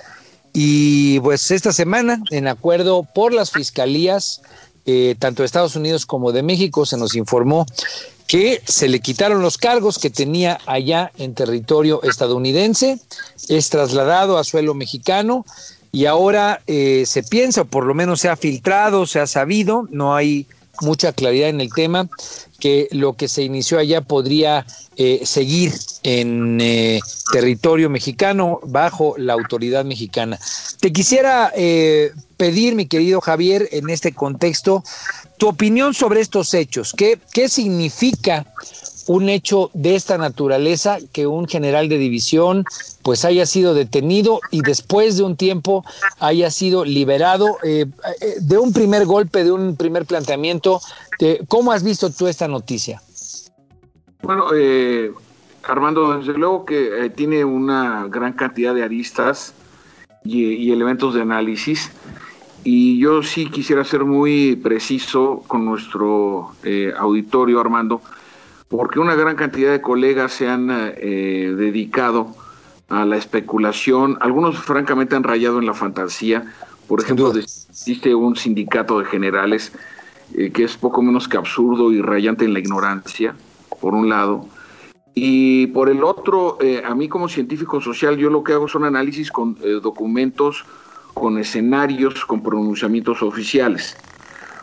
[0.52, 4.42] Y pues esta semana, en acuerdo por las fiscalías,
[4.86, 7.66] eh, tanto de Estados Unidos como de México, se nos informó
[8.28, 13.00] que se le quitaron los cargos que tenía allá en territorio estadounidense,
[13.48, 15.44] es trasladado a suelo mexicano
[15.92, 19.86] y ahora eh, se piensa, o por lo menos se ha filtrado, se ha sabido,
[19.90, 20.46] no hay
[20.80, 22.08] mucha claridad en el tema,
[22.56, 24.66] que lo que se inició allá podría
[24.96, 27.00] eh, seguir en eh,
[27.32, 30.38] territorio mexicano bajo la autoridad mexicana.
[30.80, 34.82] Te quisiera eh, pedir, mi querido Javier, en este contexto,
[35.38, 36.92] tu opinión sobre estos hechos.
[36.96, 38.46] ¿Qué, qué significa
[39.06, 42.64] un hecho de esta naturaleza que un general de división
[43.02, 45.84] pues haya sido detenido y después de un tiempo
[46.18, 47.86] haya sido liberado eh,
[48.40, 50.80] de un primer golpe, de un primer planteamiento.
[51.20, 53.00] Eh, ¿Cómo has visto tú esta noticia?
[54.22, 55.12] Bueno, eh,
[55.64, 59.52] Armando, desde luego que eh, tiene una gran cantidad de aristas
[60.24, 61.90] y, y elementos de análisis.
[62.66, 68.02] y yo sí quisiera ser muy preciso con nuestro eh, auditorio, Armando,
[68.68, 72.34] porque una gran cantidad de colegas se han eh, dedicado
[72.88, 76.52] a la especulación, algunos francamente han rayado en la fantasía,
[76.88, 79.70] por ejemplo, existe un sindicato de generales
[80.34, 83.34] eh, que es poco menos que absurdo y rayante en la ignorancia,
[83.80, 84.48] por un lado,
[85.14, 88.84] y por el otro, eh, a mí como científico social, yo lo que hago son
[88.84, 90.64] análisis con documentos,
[91.14, 93.96] con escenarios, con pronunciamientos oficiales.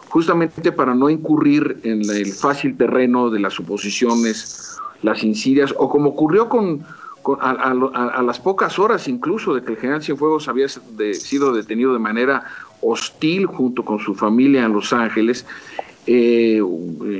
[0.10, 6.10] Justamente para no incurrir en el fácil terreno de las suposiciones, las insidias, o como
[6.10, 6.86] ocurrió con,
[7.39, 12.43] a, las pocas horas incluso de que el general Cienfuegos había sido detenido de manera
[12.84, 15.46] hostil junto con su familia en Los Ángeles,
[16.06, 16.62] eh,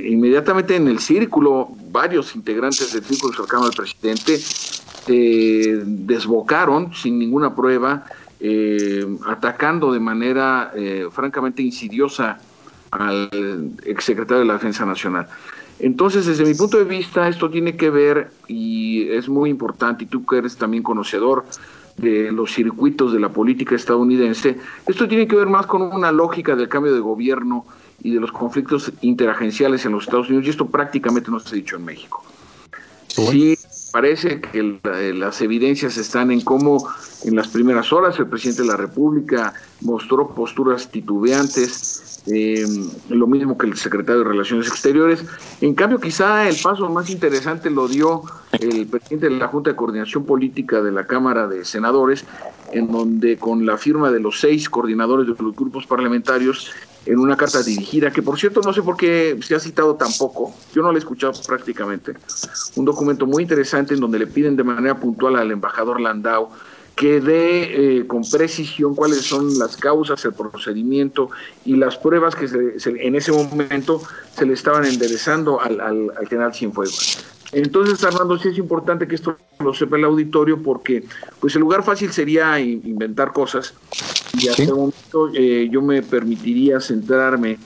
[0.08, 4.38] inmediatamente en el círculo, varios integrantes del círculo cercano al presidente
[5.06, 8.04] eh, desbocaron sin ninguna prueba,
[8.40, 10.72] eh, atacando de manera
[11.12, 12.38] francamente insidiosa
[12.90, 13.30] al
[13.84, 15.26] exsecretario de la Defensa Nacional.
[15.78, 20.06] Entonces, desde mi punto de vista, esto tiene que ver, y es muy importante, y
[20.06, 21.44] tú que eres también conocedor
[21.96, 26.56] de los circuitos de la política estadounidense, esto tiene que ver más con una lógica
[26.56, 27.64] del cambio de gobierno
[28.02, 31.54] y de los conflictos interagenciales en los Estados Unidos, y esto prácticamente no se ha
[31.54, 32.22] dicho en México.
[33.08, 33.56] Sí,
[33.94, 34.80] parece que
[35.14, 36.88] las evidencias están en cómo
[37.22, 42.66] en las primeras horas el presidente de la República mostró posturas titubeantes, eh,
[43.10, 45.24] lo mismo que el secretario de Relaciones Exteriores.
[45.60, 48.24] En cambio, quizá el paso más interesante lo dio
[48.58, 52.24] el presidente de la Junta de Coordinación Política de la Cámara de Senadores,
[52.72, 56.72] en donde con la firma de los seis coordinadores de los grupos parlamentarios,
[57.06, 60.54] en una carta dirigida, que por cierto no sé por qué se ha citado tampoco,
[60.74, 62.14] yo no la he escuchado prácticamente,
[62.76, 66.50] un documento muy interesante en donde le piden de manera puntual al embajador Landau
[66.96, 71.28] que dé eh, con precisión cuáles son las causas, el procedimiento
[71.64, 74.00] y las pruebas que en ese momento
[74.36, 77.33] se le estaban enderezando al, al, al general Cienfuegos.
[77.54, 81.04] Entonces, Armando, sí es importante que esto lo sepa el auditorio porque
[81.40, 83.74] pues el lugar fácil sería inventar cosas.
[84.32, 87.58] Y hasta un momento eh, yo me permitiría centrarme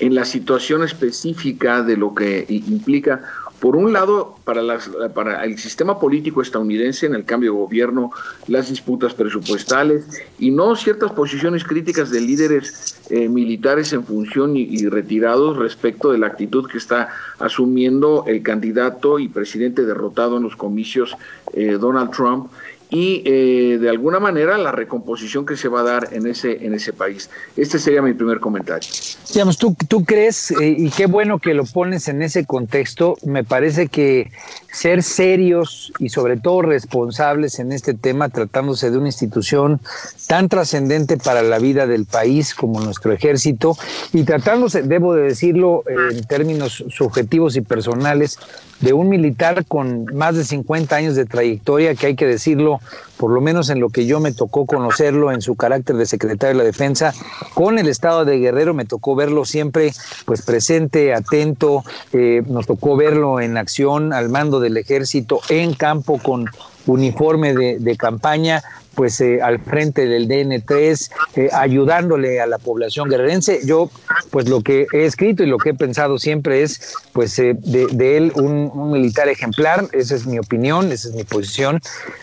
[0.00, 3.22] en la situación específica de lo que implica
[3.60, 8.12] por un lado, para, las, para el sistema político estadounidense en el cambio de gobierno,
[8.46, 10.06] las disputas presupuestales
[10.38, 16.18] y no ciertas posiciones críticas de líderes eh, militares en función y, retirados respecto de
[16.18, 21.16] la actitud que está asumiendo el candidato y presidente derrotado en los comicios
[21.52, 22.50] eh, Donald Trump
[22.90, 26.74] y eh, de alguna manera la recomposición que se va a dar en ese, en
[26.74, 27.28] ese país.
[27.56, 28.88] Este sería mi primer comentario.
[29.32, 33.44] Digamos, ¿tú, tú crees, eh, y qué bueno que lo pones en ese contexto, me
[33.44, 34.30] parece que
[34.72, 39.80] ser serios y sobre todo responsables en este tema, tratándose de una institución
[40.26, 43.76] tan trascendente para la vida del país como nuestro ejército,
[44.12, 48.38] y tratándose, debo de decirlo en términos subjetivos y personales,
[48.80, 52.80] de un militar con más de 50 años de trayectoria, que hay que decirlo,
[53.16, 56.56] por lo menos en lo que yo me tocó conocerlo en su carácter de secretario
[56.56, 57.12] de la Defensa,
[57.54, 59.92] con el Estado de Guerrero me tocó verlo siempre
[60.24, 66.18] pues presente, atento, eh, nos tocó verlo en acción al mando del ejército, en campo
[66.18, 66.46] con
[66.86, 68.62] uniforme de, de campaña,
[68.98, 73.60] pues eh, al frente del DN3, eh, ayudándole a la población guerrerense.
[73.64, 73.92] Yo,
[74.30, 78.16] pues lo que he escrito y lo que he pensado siempre es, pues eh, de,
[78.16, 81.80] él un, un, militar ejemplar, esa es mi opinión, esa es mi posición.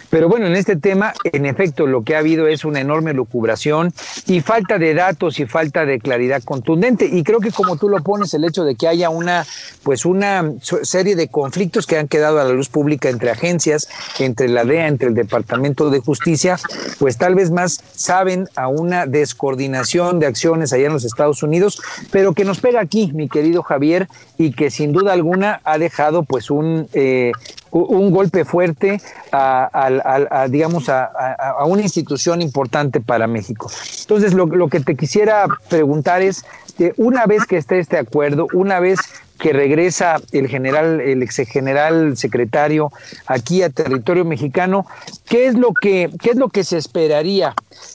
[0.10, 3.94] Pero bueno, en este tema, en efecto, lo que ha habido es una enorme lucubración
[4.28, 7.06] y falta de datos y falta de claridad contundente.
[7.06, 9.46] Y creo que como tú lo pones, el hecho de que haya una,
[9.84, 10.52] pues una
[10.84, 13.88] serie de conflictos que han quedado a la luz pública entre agencias,
[14.20, 16.58] entre la DEA, entre el Departamento de Justicia,
[17.00, 21.82] pues tal vez más saben a una descoordinación de acciones allá en los Estados Unidos,
[22.12, 26.24] pero que nos pega aquí, mi querido Javier, y que sin duda alguna ha dejado
[26.24, 27.32] pues un, eh,
[27.72, 29.02] un golpe fuerte
[29.32, 31.12] a, digamos, a,
[31.66, 33.70] una institución importante para México.
[34.02, 36.44] Entonces, lo, lo que te quisiera preguntar es,
[36.78, 39.00] que una vez que esté este acuerdo, una vez
[39.40, 42.92] que regresa el general, el ex general secretario
[43.28, 44.86] aquí a territorio mexicano,
[45.28, 47.54] ¿qué es lo que, qué es lo que se esperaría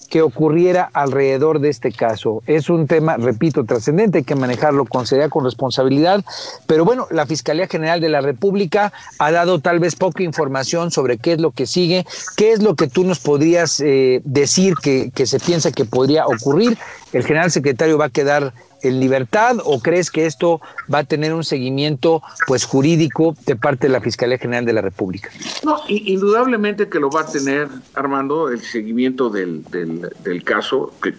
[0.08, 2.42] que ocurriera alrededor de este caso?
[2.46, 6.24] Es un tema, repito, trascendente, hay que manejarlo con seriedad, con responsabilidad,
[6.66, 11.18] pero bueno, la Fiscalía General de la República ha dado tal vez poca información sobre
[11.18, 15.10] qué es lo que sigue, qué es lo que tú nos podrías eh, decir que,
[15.14, 16.78] que se piensa que podría ocurrir.
[17.12, 20.60] El general secretario va a quedar en libertad o crees que esto
[20.92, 24.80] va a tener un seguimiento pues jurídico de parte de la Fiscalía General de la
[24.80, 25.30] República?
[25.64, 31.14] No, indudablemente que lo va a tener, Armando, el seguimiento del, del, caso, que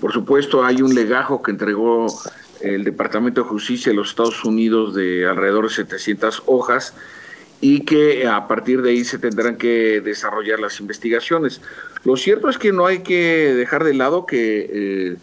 [0.00, 2.06] Por supuesto, hay un legajo que entregó
[2.60, 6.94] el Departamento de Justicia de los Estados Unidos de alrededor de 700 hojas
[7.60, 11.60] y que a partir de ahí se tendrán que desarrollar las investigaciones.
[12.04, 15.16] Lo cierto es que no hay que dejar de lado que eh,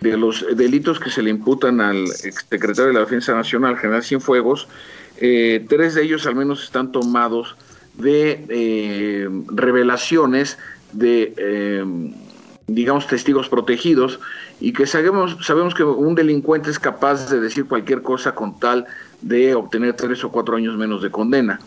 [0.00, 4.68] de los delitos que se le imputan al secretario de la Defensa Nacional, general Cienfuegos,
[5.18, 7.56] eh, tres de ellos al menos están tomados
[7.94, 10.58] de eh, revelaciones
[10.92, 11.84] de, eh,
[12.66, 14.20] digamos, testigos protegidos
[14.60, 18.86] y que sabemos, sabemos que un delincuente es capaz de decir cualquier cosa con tal
[19.20, 21.60] de obtener tres o cuatro años menos de condena.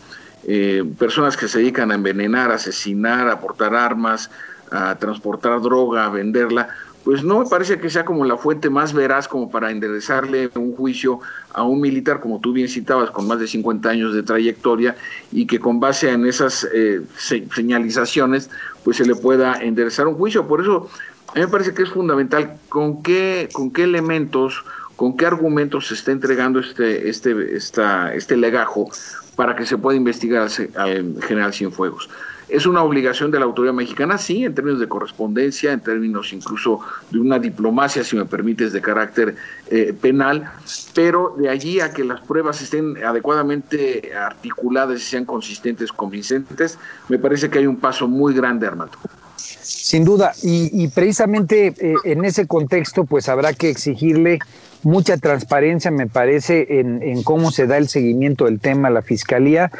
[0.98, 4.30] personas que se dedican a envenenar, asesinar, a portar armas,
[4.70, 6.68] a transportar droga, a venderla,
[7.04, 10.76] pues no me parece que sea como la fuente más veraz como para enderezarle un
[10.76, 11.20] juicio
[11.52, 14.96] a un militar, como tú bien citabas, con más de 50 años de trayectoria
[15.32, 18.50] y que con base en esas eh, señalizaciones,
[18.84, 20.46] pues se le pueda enderezar un juicio.
[20.46, 20.90] Por eso,
[21.28, 24.62] a mí me parece que es fundamental con qué, con qué elementos,
[24.96, 28.90] con qué argumentos se está entregando este, este, esta, este legajo
[29.36, 32.10] para que se pueda investigar al general Cienfuegos.
[32.50, 36.80] Es una obligación de la autoridad mexicana, sí, en términos de correspondencia, en términos incluso
[37.10, 39.36] de una diplomacia, si me permites, de carácter
[39.70, 40.50] eh, penal,
[40.94, 46.76] pero de allí a que las pruebas estén adecuadamente articuladas y sean consistentes, convincentes,
[47.08, 48.98] me parece que hay un paso muy grande, Armando.
[49.36, 54.38] Sin duda, y, precisamente eh, en ese contexto, pues habrá que exigirle
[54.82, 59.02] mucha transparencia, me parece, en, en, cómo se da el seguimiento del tema a la
[59.02, 59.70] Fiscalía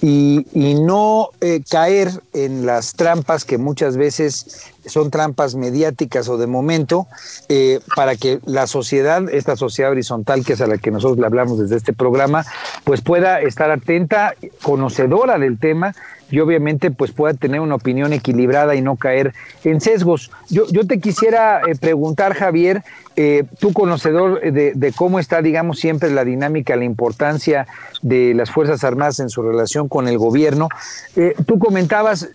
[0.00, 6.46] y, no eh, caer en las trampas que muchas veces son trampas mediáticas o de
[6.46, 7.06] momento,
[7.48, 11.26] eh, para que la sociedad, esta sociedad horizontal que es a la que nosotros le
[11.26, 12.44] hablamos desde este programa,
[12.84, 15.94] pues pueda estar atenta, conocedora del tema
[16.30, 20.30] y obviamente pues pueda tener una opinión equilibrada y no caer en sesgos.
[20.50, 22.82] Yo, yo te quisiera eh, preguntar, Javier,
[23.16, 27.66] eh, tú conocedor de, cómo está, digamos, siempre la dinámica, la importancia
[28.02, 30.68] de las Fuerzas Armadas en su relación con el gobierno,
[31.16, 32.28] eh, tú comentabas,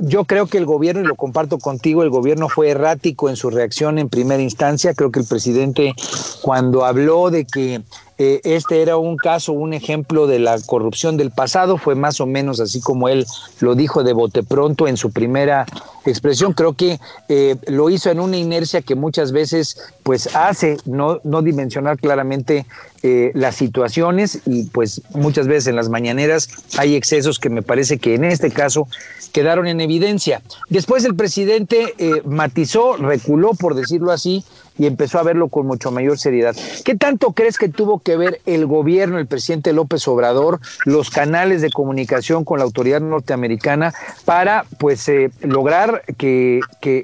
[0.00, 3.50] yo creo que el gobierno, y lo comparto contigo, el gobierno fue errático en su
[3.50, 5.94] reacción en primera instancia, creo que el presidente
[6.42, 7.82] cuando habló de que
[8.18, 12.26] eh, este era un caso, un ejemplo de la corrupción del pasado, fue más o
[12.26, 13.26] menos así como él
[13.60, 15.66] lo dijo de bote pronto en su primera
[16.10, 16.52] expresión.
[16.52, 16.98] Creo que
[17.28, 22.66] eh, lo hizo en una inercia que muchas veces pues hace no, no dimensionar claramente
[23.02, 26.48] eh, las situaciones y pues muchas veces en las mañaneras
[26.78, 28.88] hay excesos que me parece que en este caso
[29.32, 30.42] quedaron en evidencia.
[30.68, 31.94] Después el presidente
[32.24, 34.44] matizó, reculó por decirlo así,
[34.78, 36.54] y empezó a verlo con mucho mayor seriedad.
[36.84, 41.62] ¿Qué tanto crees que tuvo que ver el gobierno, el presidente López Obrador, los canales
[41.62, 43.94] de comunicación con la autoridad norteamericana
[44.24, 46.60] para pues eh, lograr que,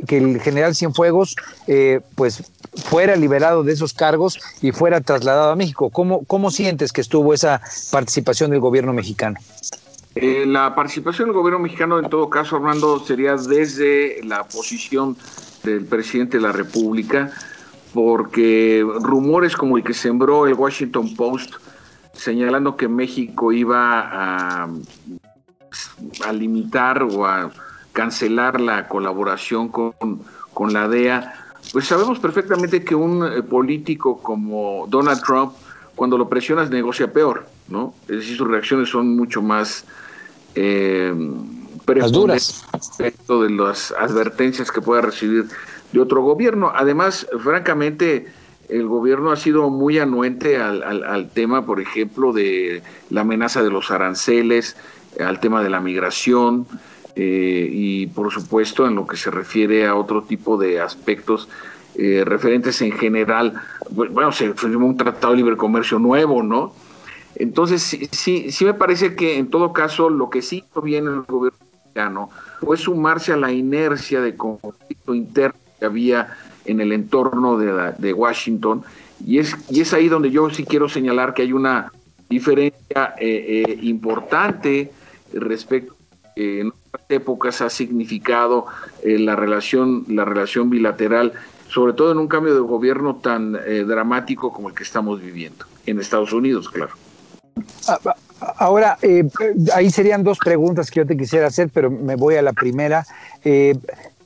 [0.08, 1.36] el general Cienfuegos
[1.66, 5.90] eh, pues fuera liberado de esos cargos y fuera trasladado a México?
[5.90, 9.38] ¿Cómo, cómo sientes que estuvo esa participación del gobierno mexicano?
[10.14, 15.16] Eh, la participación del gobierno mexicano, en todo caso, Armando, sería desde la posición
[15.62, 17.32] del presidente de la República,
[17.94, 21.54] porque rumores como el que sembró el Washington Post
[22.12, 24.68] señalando que México iba a,
[26.24, 27.50] a limitar o a
[27.92, 29.94] cancelar la colaboración con,
[30.54, 31.34] con la DEA,
[31.72, 35.52] pues sabemos perfectamente que un eh, político como Donald Trump,
[35.94, 37.94] cuando lo presionas, negocia peor, ¿no?
[38.08, 39.84] Es decir, sus reacciones son mucho más
[40.54, 41.14] eh,
[42.10, 45.46] duras respecto de las advertencias que pueda recibir
[45.92, 46.72] de otro gobierno.
[46.74, 48.26] Además, francamente,
[48.68, 53.70] el gobierno ha sido muy anuente al, al, tema, por ejemplo, de la amenaza de
[53.70, 54.76] los aranceles,
[55.20, 56.66] al tema de la migración
[57.16, 61.48] eh, y, por supuesto, en lo que se refiere a otro tipo de aspectos
[61.94, 63.60] eh, referentes en general.
[63.90, 66.74] Bueno, se firmó un tratado de libre comercio nuevo, ¿no?
[67.34, 71.06] Entonces, sí, sí, sí me parece que en todo caso lo que sí hizo bien
[71.06, 77.58] el gobierno mexicano fue sumarse a la inercia de conflicto interno había en el entorno
[77.58, 78.82] de, de Washington.
[79.24, 81.92] Y es, y es ahí donde yo sí quiero señalar que hay una
[82.28, 84.90] diferencia eh, eh, importante
[85.32, 85.94] respecto
[86.34, 88.66] que otras épocas ha significado
[89.02, 91.32] eh, la relación la relación bilateral
[91.68, 95.98] sobre todo en un cambio de gobierno tan dramático como el que estamos viviendo en
[95.98, 96.92] Estados Unidos claro.
[97.88, 98.14] Ah, ah,
[98.58, 98.98] ahora
[99.74, 103.06] ahí serían dos preguntas que yo te quisiera hacer pero me voy a la primera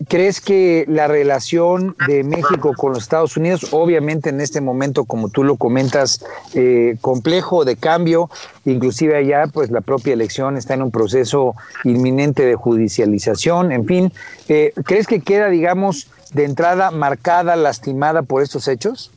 [0.08, 5.30] ¿Crees que la relación de México con los Estados Unidos, obviamente en este momento, como
[5.30, 6.24] tú lo comentas,
[6.54, 8.28] eh, complejo de cambio,
[8.66, 14.12] inclusive allá, pues la propia elección está en un proceso inminente de judicialización, en fin,
[14.48, 19.10] eh, ¿crees que queda, digamos, de entrada marcada, lastimada por estos hechos?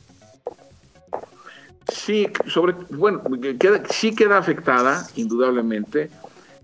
[1.92, 3.22] Sí, sobre, bueno,
[3.58, 6.10] queda, sí queda afectada, indudablemente.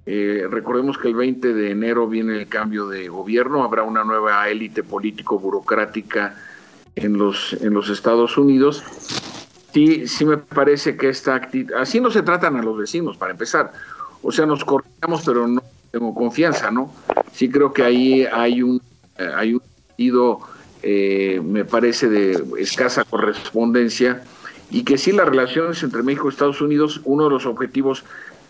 [0.09, 4.49] Eh, recordemos que el 20 de enero viene el cambio de gobierno, habrá una nueva
[4.49, 6.37] élite político-burocrática
[6.95, 8.85] en los, en los Estados Unidos.
[9.75, 13.33] Sí, sí me parece que esta actitud, así no se tratan a los vecinos, para
[13.33, 13.73] empezar.
[14.23, 16.93] O sea, nos cortamos, pero no tengo confianza, ¿no?
[17.33, 18.81] Sí creo que ahí hay un,
[19.19, 20.41] eh, hay un sentido,
[20.83, 24.23] eh, me parece, de escasa correspondencia
[24.71, 28.05] y que sí las relaciones entre México y Estados Unidos, uno de los objetivos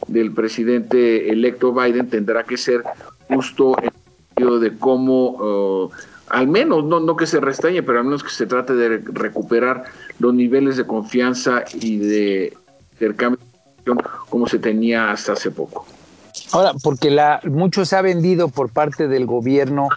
[0.09, 2.83] del presidente electo Biden tendrá que ser
[3.29, 3.93] justo en el
[4.29, 5.91] sentido de cómo,
[6.29, 9.85] al menos, no, no que se restañe, pero al menos que se trate de recuperar
[10.19, 12.57] los niveles de confianza y de
[12.93, 13.39] intercambio
[14.29, 15.87] como se tenía hasta hace poco.
[16.53, 19.89] Ahora, porque la, mucho se ha vendido por parte del gobierno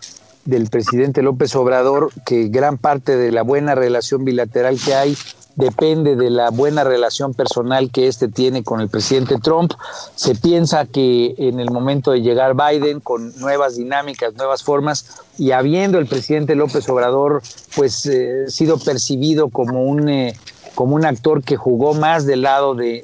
[0.46, 5.18] del presidente López Obrador que gran parte de la buena relación bilateral que hay
[5.60, 9.74] depende de la buena relación personal que éste tiene con el presidente Trump.
[10.16, 15.52] Se piensa que en el momento de llegar Biden con nuevas dinámicas, nuevas formas, y
[15.52, 17.42] habiendo el presidente López Obrador
[17.76, 20.36] pues eh, sido percibido como un eh,
[20.76, 23.04] como un actor que jugó más del lado de,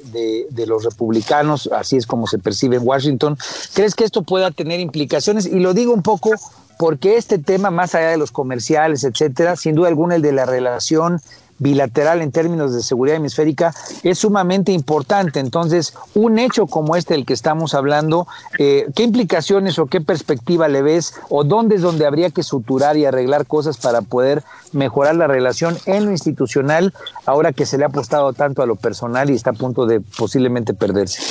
[0.50, 3.36] de, los republicanos, así es como se percibe en Washington.
[3.74, 5.44] ¿Crees que esto pueda tener implicaciones?
[5.44, 6.30] Y lo digo un poco
[6.78, 10.46] porque este tema, más allá de los comerciales, etcétera, sin duda alguna el de la
[10.46, 11.20] relación
[11.58, 15.40] bilateral en términos de seguridad hemisférica es sumamente importante.
[15.40, 18.26] Entonces, un hecho como este del que estamos hablando,
[18.58, 22.96] eh, ¿qué implicaciones o qué perspectiva le ves o dónde es donde habría que suturar
[22.96, 24.42] y arreglar cosas para poder
[24.72, 26.92] mejorar la relación en lo institucional
[27.24, 30.00] ahora que se le ha apostado tanto a lo personal y está a punto de
[30.00, 31.22] posiblemente perderse?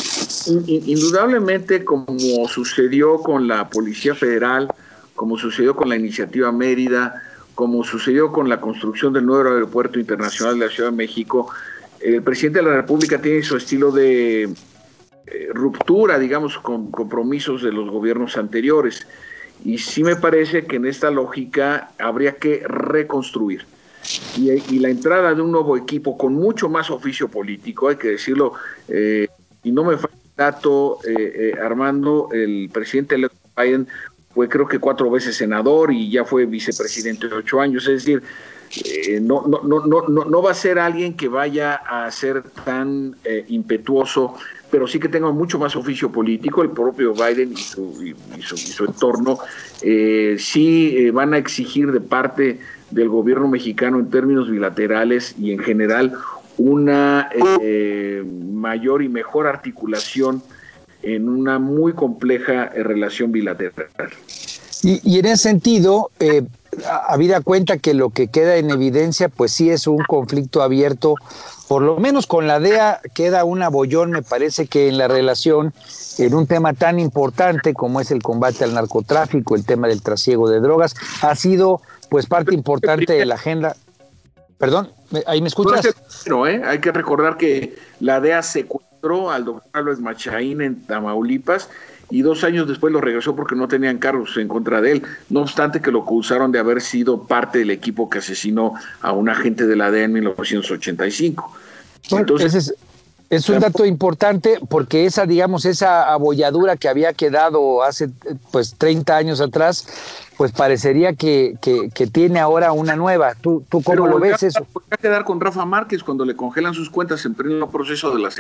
[0.68, 4.74] Indudablemente, como sucedió con la Policía Federal,
[5.16, 7.24] como sucedió con la iniciativa Mérida,
[7.56, 11.50] como sucedió con la construcción del nuevo aeropuerto internacional de la Ciudad de México,
[12.02, 17.72] el presidente de la República tiene su estilo de eh, ruptura, digamos, con compromisos de
[17.72, 19.08] los gobiernos anteriores.
[19.64, 23.66] Y sí me parece que en esta lógica habría que reconstruir.
[24.38, 28.54] Y, la entrada de un nuevo equipo con mucho más oficio político, hay que decirlo,
[28.88, 29.28] eh,
[29.64, 33.16] y no me falta dato, eh, Armando, el presidente
[33.58, 33.88] Biden
[34.36, 38.22] fue creo que cuatro veces senador y ya fue vicepresidente de ocho años, es decir,
[38.84, 43.16] eh, no, no, no, no, no va a ser alguien que vaya a ser tan
[43.24, 44.36] eh, impetuoso,
[44.70, 48.84] pero sí que tenga mucho más oficio político, el propio Biden y su, y, su,
[48.84, 49.40] entorno,
[49.82, 52.60] eh, sí van a exigir de parte
[52.92, 56.14] del gobierno mexicano en términos bilaterales y en general
[56.58, 57.30] una
[58.52, 60.42] mayor y mejor articulación
[61.06, 63.88] en una muy compleja eh, relación bilateral.
[64.84, 66.44] Y, en ese sentido, eh,
[67.08, 71.16] habida cuenta que lo que queda en evidencia, pues sí es un conflicto abierto,
[71.68, 75.74] por lo menos con la DEA queda un abollón, me parece que en la relación,
[76.20, 80.50] en un tema tan importante como es el combate al narcotráfico, el tema del trasiego
[80.50, 83.76] de drogas, ha sido pues parte importante de la agenda.
[84.60, 84.92] Perdón,
[85.26, 85.96] ¿ahí me escuchas?
[86.28, 86.62] No, ¿eh?
[86.64, 88.44] Hay que recordar que la DEA
[89.06, 91.70] al doctor Álvarez Machaín en Tamaulipas
[92.10, 95.42] y dos años después lo regresó porque no tenían cargos en contra de él, no
[95.42, 99.68] obstante que lo acusaron de haber sido parte del equipo que asesinó a un agente
[99.68, 101.58] de la DEA en 1985.
[102.12, 102.76] Entonces, es,
[103.30, 108.10] un dato importante porque esa, digamos, esa abolladura que había quedado hace
[108.52, 109.88] pues 30 años atrás,
[110.38, 113.34] pues parecería que, que, tiene ahora una nueva.
[113.36, 114.66] ¿Tú, tú cómo lo ves eso?
[114.90, 118.38] A quedar con Rafa Márquez cuando le congelan sus cuentas en pleno proceso de las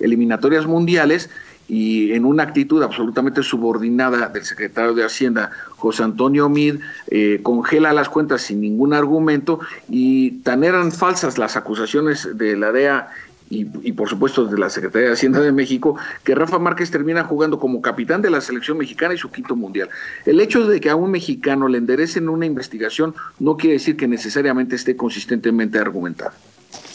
[0.00, 1.30] eliminatorias mundiales
[1.68, 6.76] y en una actitud absolutamente subordinada del secretario de Hacienda, José Antonio Mid,
[7.10, 12.72] eh, congela las cuentas sin ningún argumento y tan eran falsas las acusaciones de la
[12.72, 13.10] DEA
[13.50, 17.58] y, por supuesto de la Secretaría de Hacienda de México, que Rafa Márquez termina jugando
[17.58, 19.88] como capitán de la selección mexicana y su quinto mundial.
[20.26, 24.06] El hecho de que a un mexicano le enderecen una investigación no quiere decir que
[24.08, 26.32] necesariamente esté consistentemente argumentada.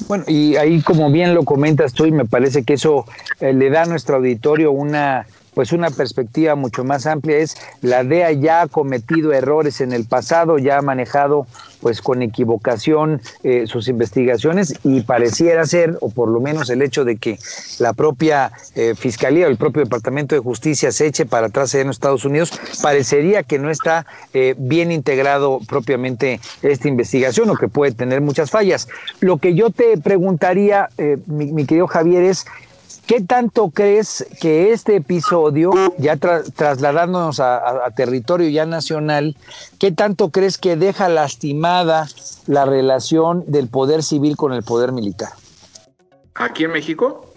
[0.07, 3.05] Bueno, y ahí como bien lo comentas tú, y me parece que eso
[3.39, 8.03] eh, le da a nuestro auditorio una pues una perspectiva mucho más amplia es la
[8.03, 11.47] DEA ya ha cometido errores en el pasado, ya ha manejado
[11.83, 17.03] pues con equivocación eh, sus investigaciones y pareciera ser, o por lo menos el hecho
[17.03, 17.37] de que
[17.77, 21.87] la propia eh, Fiscalía o el propio Departamento de Justicia se eche para atrás en
[21.87, 27.67] los Estados Unidos, parecería que no está eh, bien integrado propiamente esta investigación o que
[27.67, 28.87] puede tener muchas fallas.
[29.19, 30.89] Lo que yo te preguntaría,
[31.27, 32.45] mi, mi querido Javier, es
[33.05, 39.35] ¿Qué tanto crees que este episodio, ya trasladándonos a, territorio ya nacional,
[39.77, 42.07] qué tanto crees que deja lastimada
[42.47, 45.33] la relación del poder civil con el poder militar?
[46.35, 47.29] ¿Aquí en México?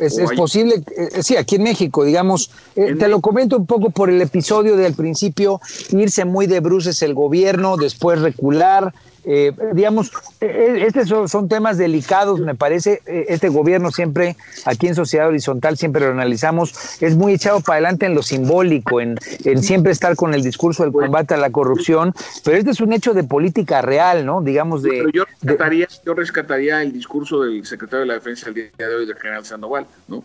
[0.00, 4.08] Es, posible, eh, sí, aquí en México, digamos, eh, te lo comento un poco por
[4.08, 5.60] el episodio del principio,
[5.90, 8.94] irse muy de bruces el gobierno, después recular,
[9.24, 10.10] eh, digamos,
[10.40, 13.02] eh, estos son, temas delicados, me parece.
[13.06, 17.76] Eh, este gobierno siempre, aquí en Sociedad Horizontal, siempre lo analizamos, es muy echado para
[17.76, 19.18] adelante en lo simbólico, en,
[19.62, 22.14] siempre estar con el discurso del combate a la corrupción,
[22.44, 24.40] pero este es un hecho de política real, ¿no?
[24.40, 25.10] Digamos de...
[25.12, 29.06] yo rescataría, yo rescataría el discurso del secretario de la Defensa el día de hoy,
[29.06, 30.24] del general Sandoval, ¿no?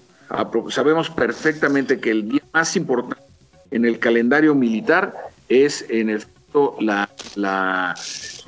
[0.70, 3.22] Sabemos perfectamente que el día más importante
[3.72, 5.14] en el calendario militar
[5.50, 6.26] es en el
[7.38, 7.94] eh,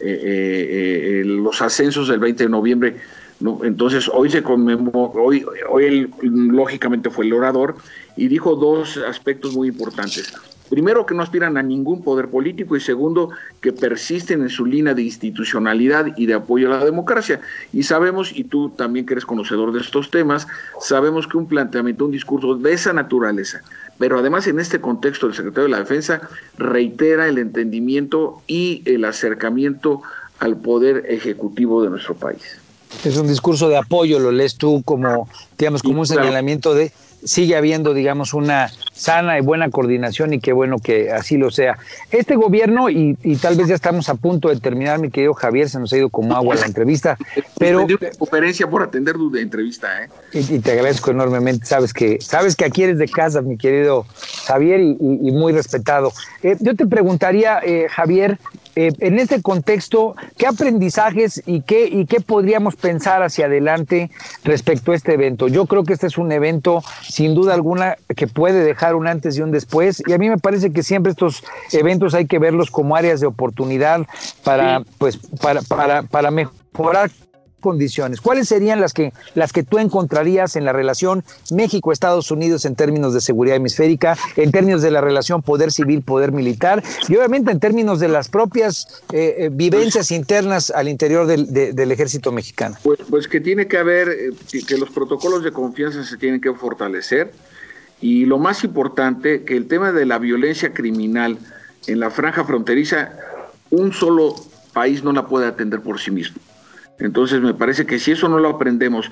[0.01, 2.97] eh, eh, los ascensos del 20 de noviembre.
[3.39, 3.59] ¿no?
[3.63, 7.75] Entonces, hoy se conmemoró, hoy, hoy él lógicamente fue el orador
[8.15, 10.33] y dijo dos aspectos muy importantes.
[10.69, 13.29] Primero, que no aspiran a ningún poder político y segundo,
[13.61, 17.39] que persisten en su línea de institucionalidad y de apoyo a la democracia.
[17.71, 20.45] Y sabemos, y tú también que eres conocedor de estos temas,
[20.81, 23.61] sabemos que un planteamiento, un discurso de esa naturaleza,
[23.97, 26.21] pero además en este contexto el secretario de la Defensa
[26.57, 30.01] reitera el entendimiento y el acercamiento
[30.39, 32.59] al poder ejecutivo de nuestro país.
[33.03, 35.27] Es un discurso de apoyo, lo lees tú como,
[35.57, 36.91] digamos, como un señalamiento de
[37.27, 41.77] sigue habiendo, digamos, una sana y buena coordinación y qué bueno que así lo sea.
[42.11, 45.79] Este gobierno, y, tal vez ya estamos a punto de terminar, mi querido Javier, se
[45.79, 47.17] nos ha ido como agua la entrevista,
[47.59, 47.85] pero...
[48.17, 50.09] conferencia por atender tu entrevista, ¿eh?
[50.33, 54.05] Y, te agradezco enormemente, sabes que, sabes que aquí eres de casa, mi querido
[54.45, 54.95] Javier, y,
[55.37, 56.11] muy respetado.
[56.41, 58.39] Eh, yo te preguntaría, eh, Javier,
[58.79, 64.11] eh, en este contexto, ¿qué aprendizajes y qué, y qué podríamos pensar hacia adelante
[64.43, 65.47] respecto a este evento?
[65.47, 69.35] Yo creo que este es un evento, sin duda alguna, que puede dejar un antes
[69.35, 70.03] y un después.
[70.05, 73.25] Y a mí me parece que siempre estos eventos hay que verlos como áreas de
[73.25, 74.05] oportunidad
[74.43, 77.09] para, pues, para, para, para mejorar
[77.59, 78.21] condiciones?
[78.21, 83.13] ¿Cuáles serían las que, las que tú encontrarías en la relación México-Estados Unidos en términos
[83.13, 87.59] de seguridad hemisférica, en términos de la relación poder civil, poder militar y obviamente en
[87.59, 92.75] términos de las propias eh, eh, vivencias internas al interior del, del, ejército mexicano?
[92.83, 94.31] Pues, pues que tiene que haber, eh,
[94.67, 97.31] que los protocolos de confianza se tienen que fortalecer
[97.99, 101.39] y lo más importante, que el tema de la violencia criminal
[101.87, 103.11] en la franja fronteriza,
[103.71, 104.35] un solo
[104.73, 106.39] país no la puede atender por sí mismo.
[106.99, 109.09] Entonces me parece que si eso no lo aprendemos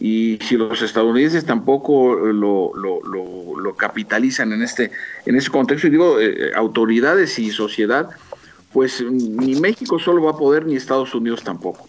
[0.00, 4.90] y si los estadounidenses tampoco lo, lo, capitalizan en este,
[5.24, 8.08] en ese contexto, y digo, eh, autoridades y sociedad,
[8.72, 11.86] pues ni México solo va a poder ni Estados Unidos tampoco.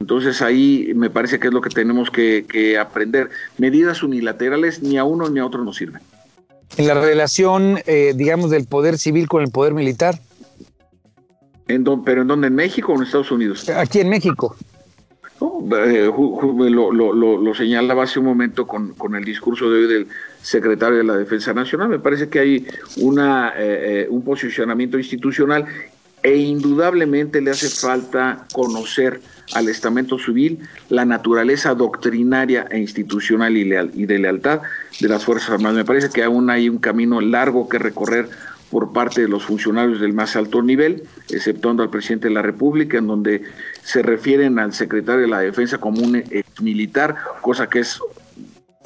[0.00, 3.28] Entonces ahí me parece que es lo que tenemos que, aprender.
[3.58, 6.00] Medidas unilaterales ni a uno ni a otro nos sirven.
[6.76, 10.20] En la relación, eh, digamos, del poder civil con el poder militar.
[11.68, 12.46] ¿En ¿Pero en dónde?
[12.48, 13.68] ¿En México o en Estados Unidos?
[13.68, 14.56] Aquí en México.
[15.38, 16.10] Eh,
[16.70, 20.08] lo, lo, señalaba hace un momento con, el discurso de hoy del
[20.40, 21.88] secretario de la Defensa Nacional.
[21.88, 22.66] Me parece que hay
[22.96, 25.66] una, eh, eh, un posicionamiento institucional
[26.22, 29.20] e indudablemente le hace falta conocer
[29.54, 30.58] al estamento civil
[30.88, 34.62] la naturaleza doctrinaria e institucional y, leal, y de lealtad
[35.00, 35.76] de las Fuerzas Armadas.
[35.76, 38.28] Me parece que aún hay un camino largo que recorrer
[38.70, 42.98] por parte de los funcionarios del más alto nivel, exceptuando al presidente de la República,
[42.98, 43.42] en donde
[43.82, 46.22] se refieren al secretario de la Defensa como un
[46.60, 48.00] militar, cosa que es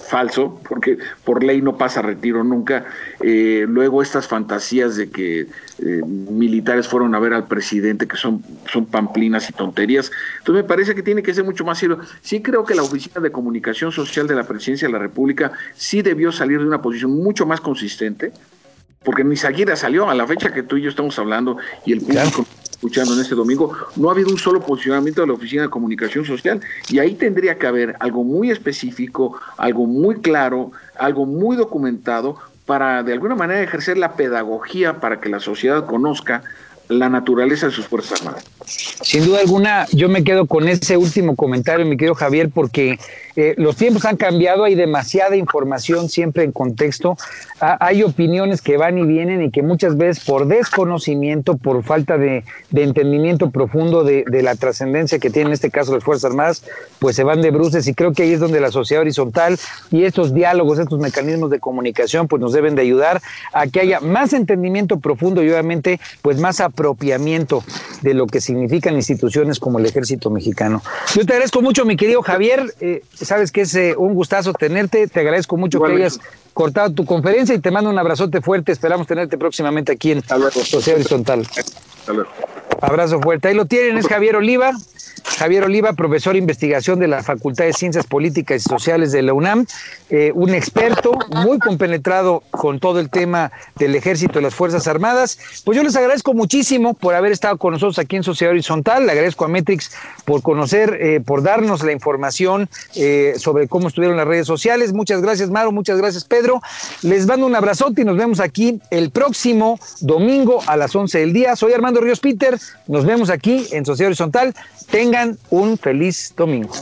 [0.00, 2.86] falso, porque por ley no pasa retiro nunca.
[3.20, 8.42] Eh, luego estas fantasías de que eh, militares fueron a ver al presidente, que son,
[8.70, 10.10] son pamplinas y tonterías.
[10.38, 11.98] Entonces me parece que tiene que ser mucho más serio.
[12.22, 16.02] Sí creo que la Oficina de Comunicación Social de la Presidencia de la República sí
[16.02, 18.32] debió salir de una posición mucho más consistente,
[19.02, 22.00] porque ni siquiera salió a la fecha que tú y yo estamos hablando y el
[22.00, 25.70] público escuchando en este domingo, no ha habido un solo posicionamiento de la Oficina de
[25.70, 31.56] Comunicación Social y ahí tendría que haber algo muy específico, algo muy claro, algo muy
[31.56, 32.36] documentado
[32.66, 36.42] para de alguna manera ejercer la pedagogía para que la sociedad conozca
[36.90, 38.44] la naturaleza de sus Fuerzas Armadas.
[38.66, 42.98] Sin duda alguna, yo me quedo con ese último comentario, mi querido Javier, porque
[43.40, 47.16] eh, los tiempos han cambiado, hay demasiada información siempre en contexto,
[47.58, 52.44] hay opiniones que van y vienen y que muchas veces por desconocimiento, por falta de,
[52.74, 56.64] entendimiento profundo de, la trascendencia que tienen en este caso las Fuerzas Armadas,
[56.98, 59.58] pues se van de bruces y creo que ahí es donde la sociedad horizontal
[59.90, 63.22] y estos diálogos, estos mecanismos de comunicación, pues nos deben de ayudar
[63.54, 67.64] a que haya más entendimiento profundo y obviamente pues más apropiamiento
[68.02, 70.82] de lo que significan instituciones como el ejército mexicano.
[71.14, 75.06] Yo te agradezco mucho, mi querido Javier, eh, sabes que es eh, un gustazo tenerte,
[75.06, 76.18] te agradezco mucho que hayas
[76.52, 80.98] cortado tu conferencia y te mando un abrazote fuerte, esperamos tenerte próximamente aquí en Sociedad
[80.98, 81.46] Horizontal.
[82.80, 83.48] Abrazo fuerte.
[83.48, 84.72] Ahí lo tienen, es Javier Oliva.
[85.38, 89.32] Javier Oliva, profesor de investigación de la Facultad de Ciencias Políticas y Sociales de la
[89.32, 89.66] UNAM,
[90.10, 95.38] eh, un experto muy compenetrado con todo el tema del ejército y las Fuerzas Armadas.
[95.64, 99.12] Pues yo les agradezco muchísimo por haber estado con nosotros aquí en Sociedad Horizontal, le
[99.12, 99.92] agradezco a Metrix
[100.24, 104.92] por conocer, eh, por darnos la información eh, sobre cómo estuvieron las redes sociales.
[104.92, 106.60] Muchas gracias, Maro, muchas gracias, Pedro.
[107.02, 111.32] Les mando un abrazote y nos vemos aquí el próximo domingo a las 11 del
[111.32, 111.56] día.
[111.56, 114.54] Soy Armando Ríos Peter, nos vemos aquí en Sociedad Horizontal.
[114.90, 116.74] Tengan un feliz domingo.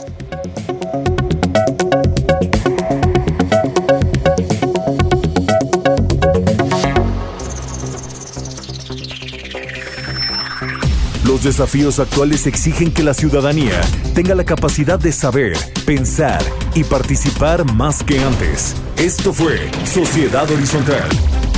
[11.25, 13.79] Los desafíos actuales exigen que la ciudadanía
[14.15, 16.41] tenga la capacidad de saber, pensar
[16.73, 18.75] y participar más que antes.
[18.97, 21.07] Esto fue Sociedad Horizontal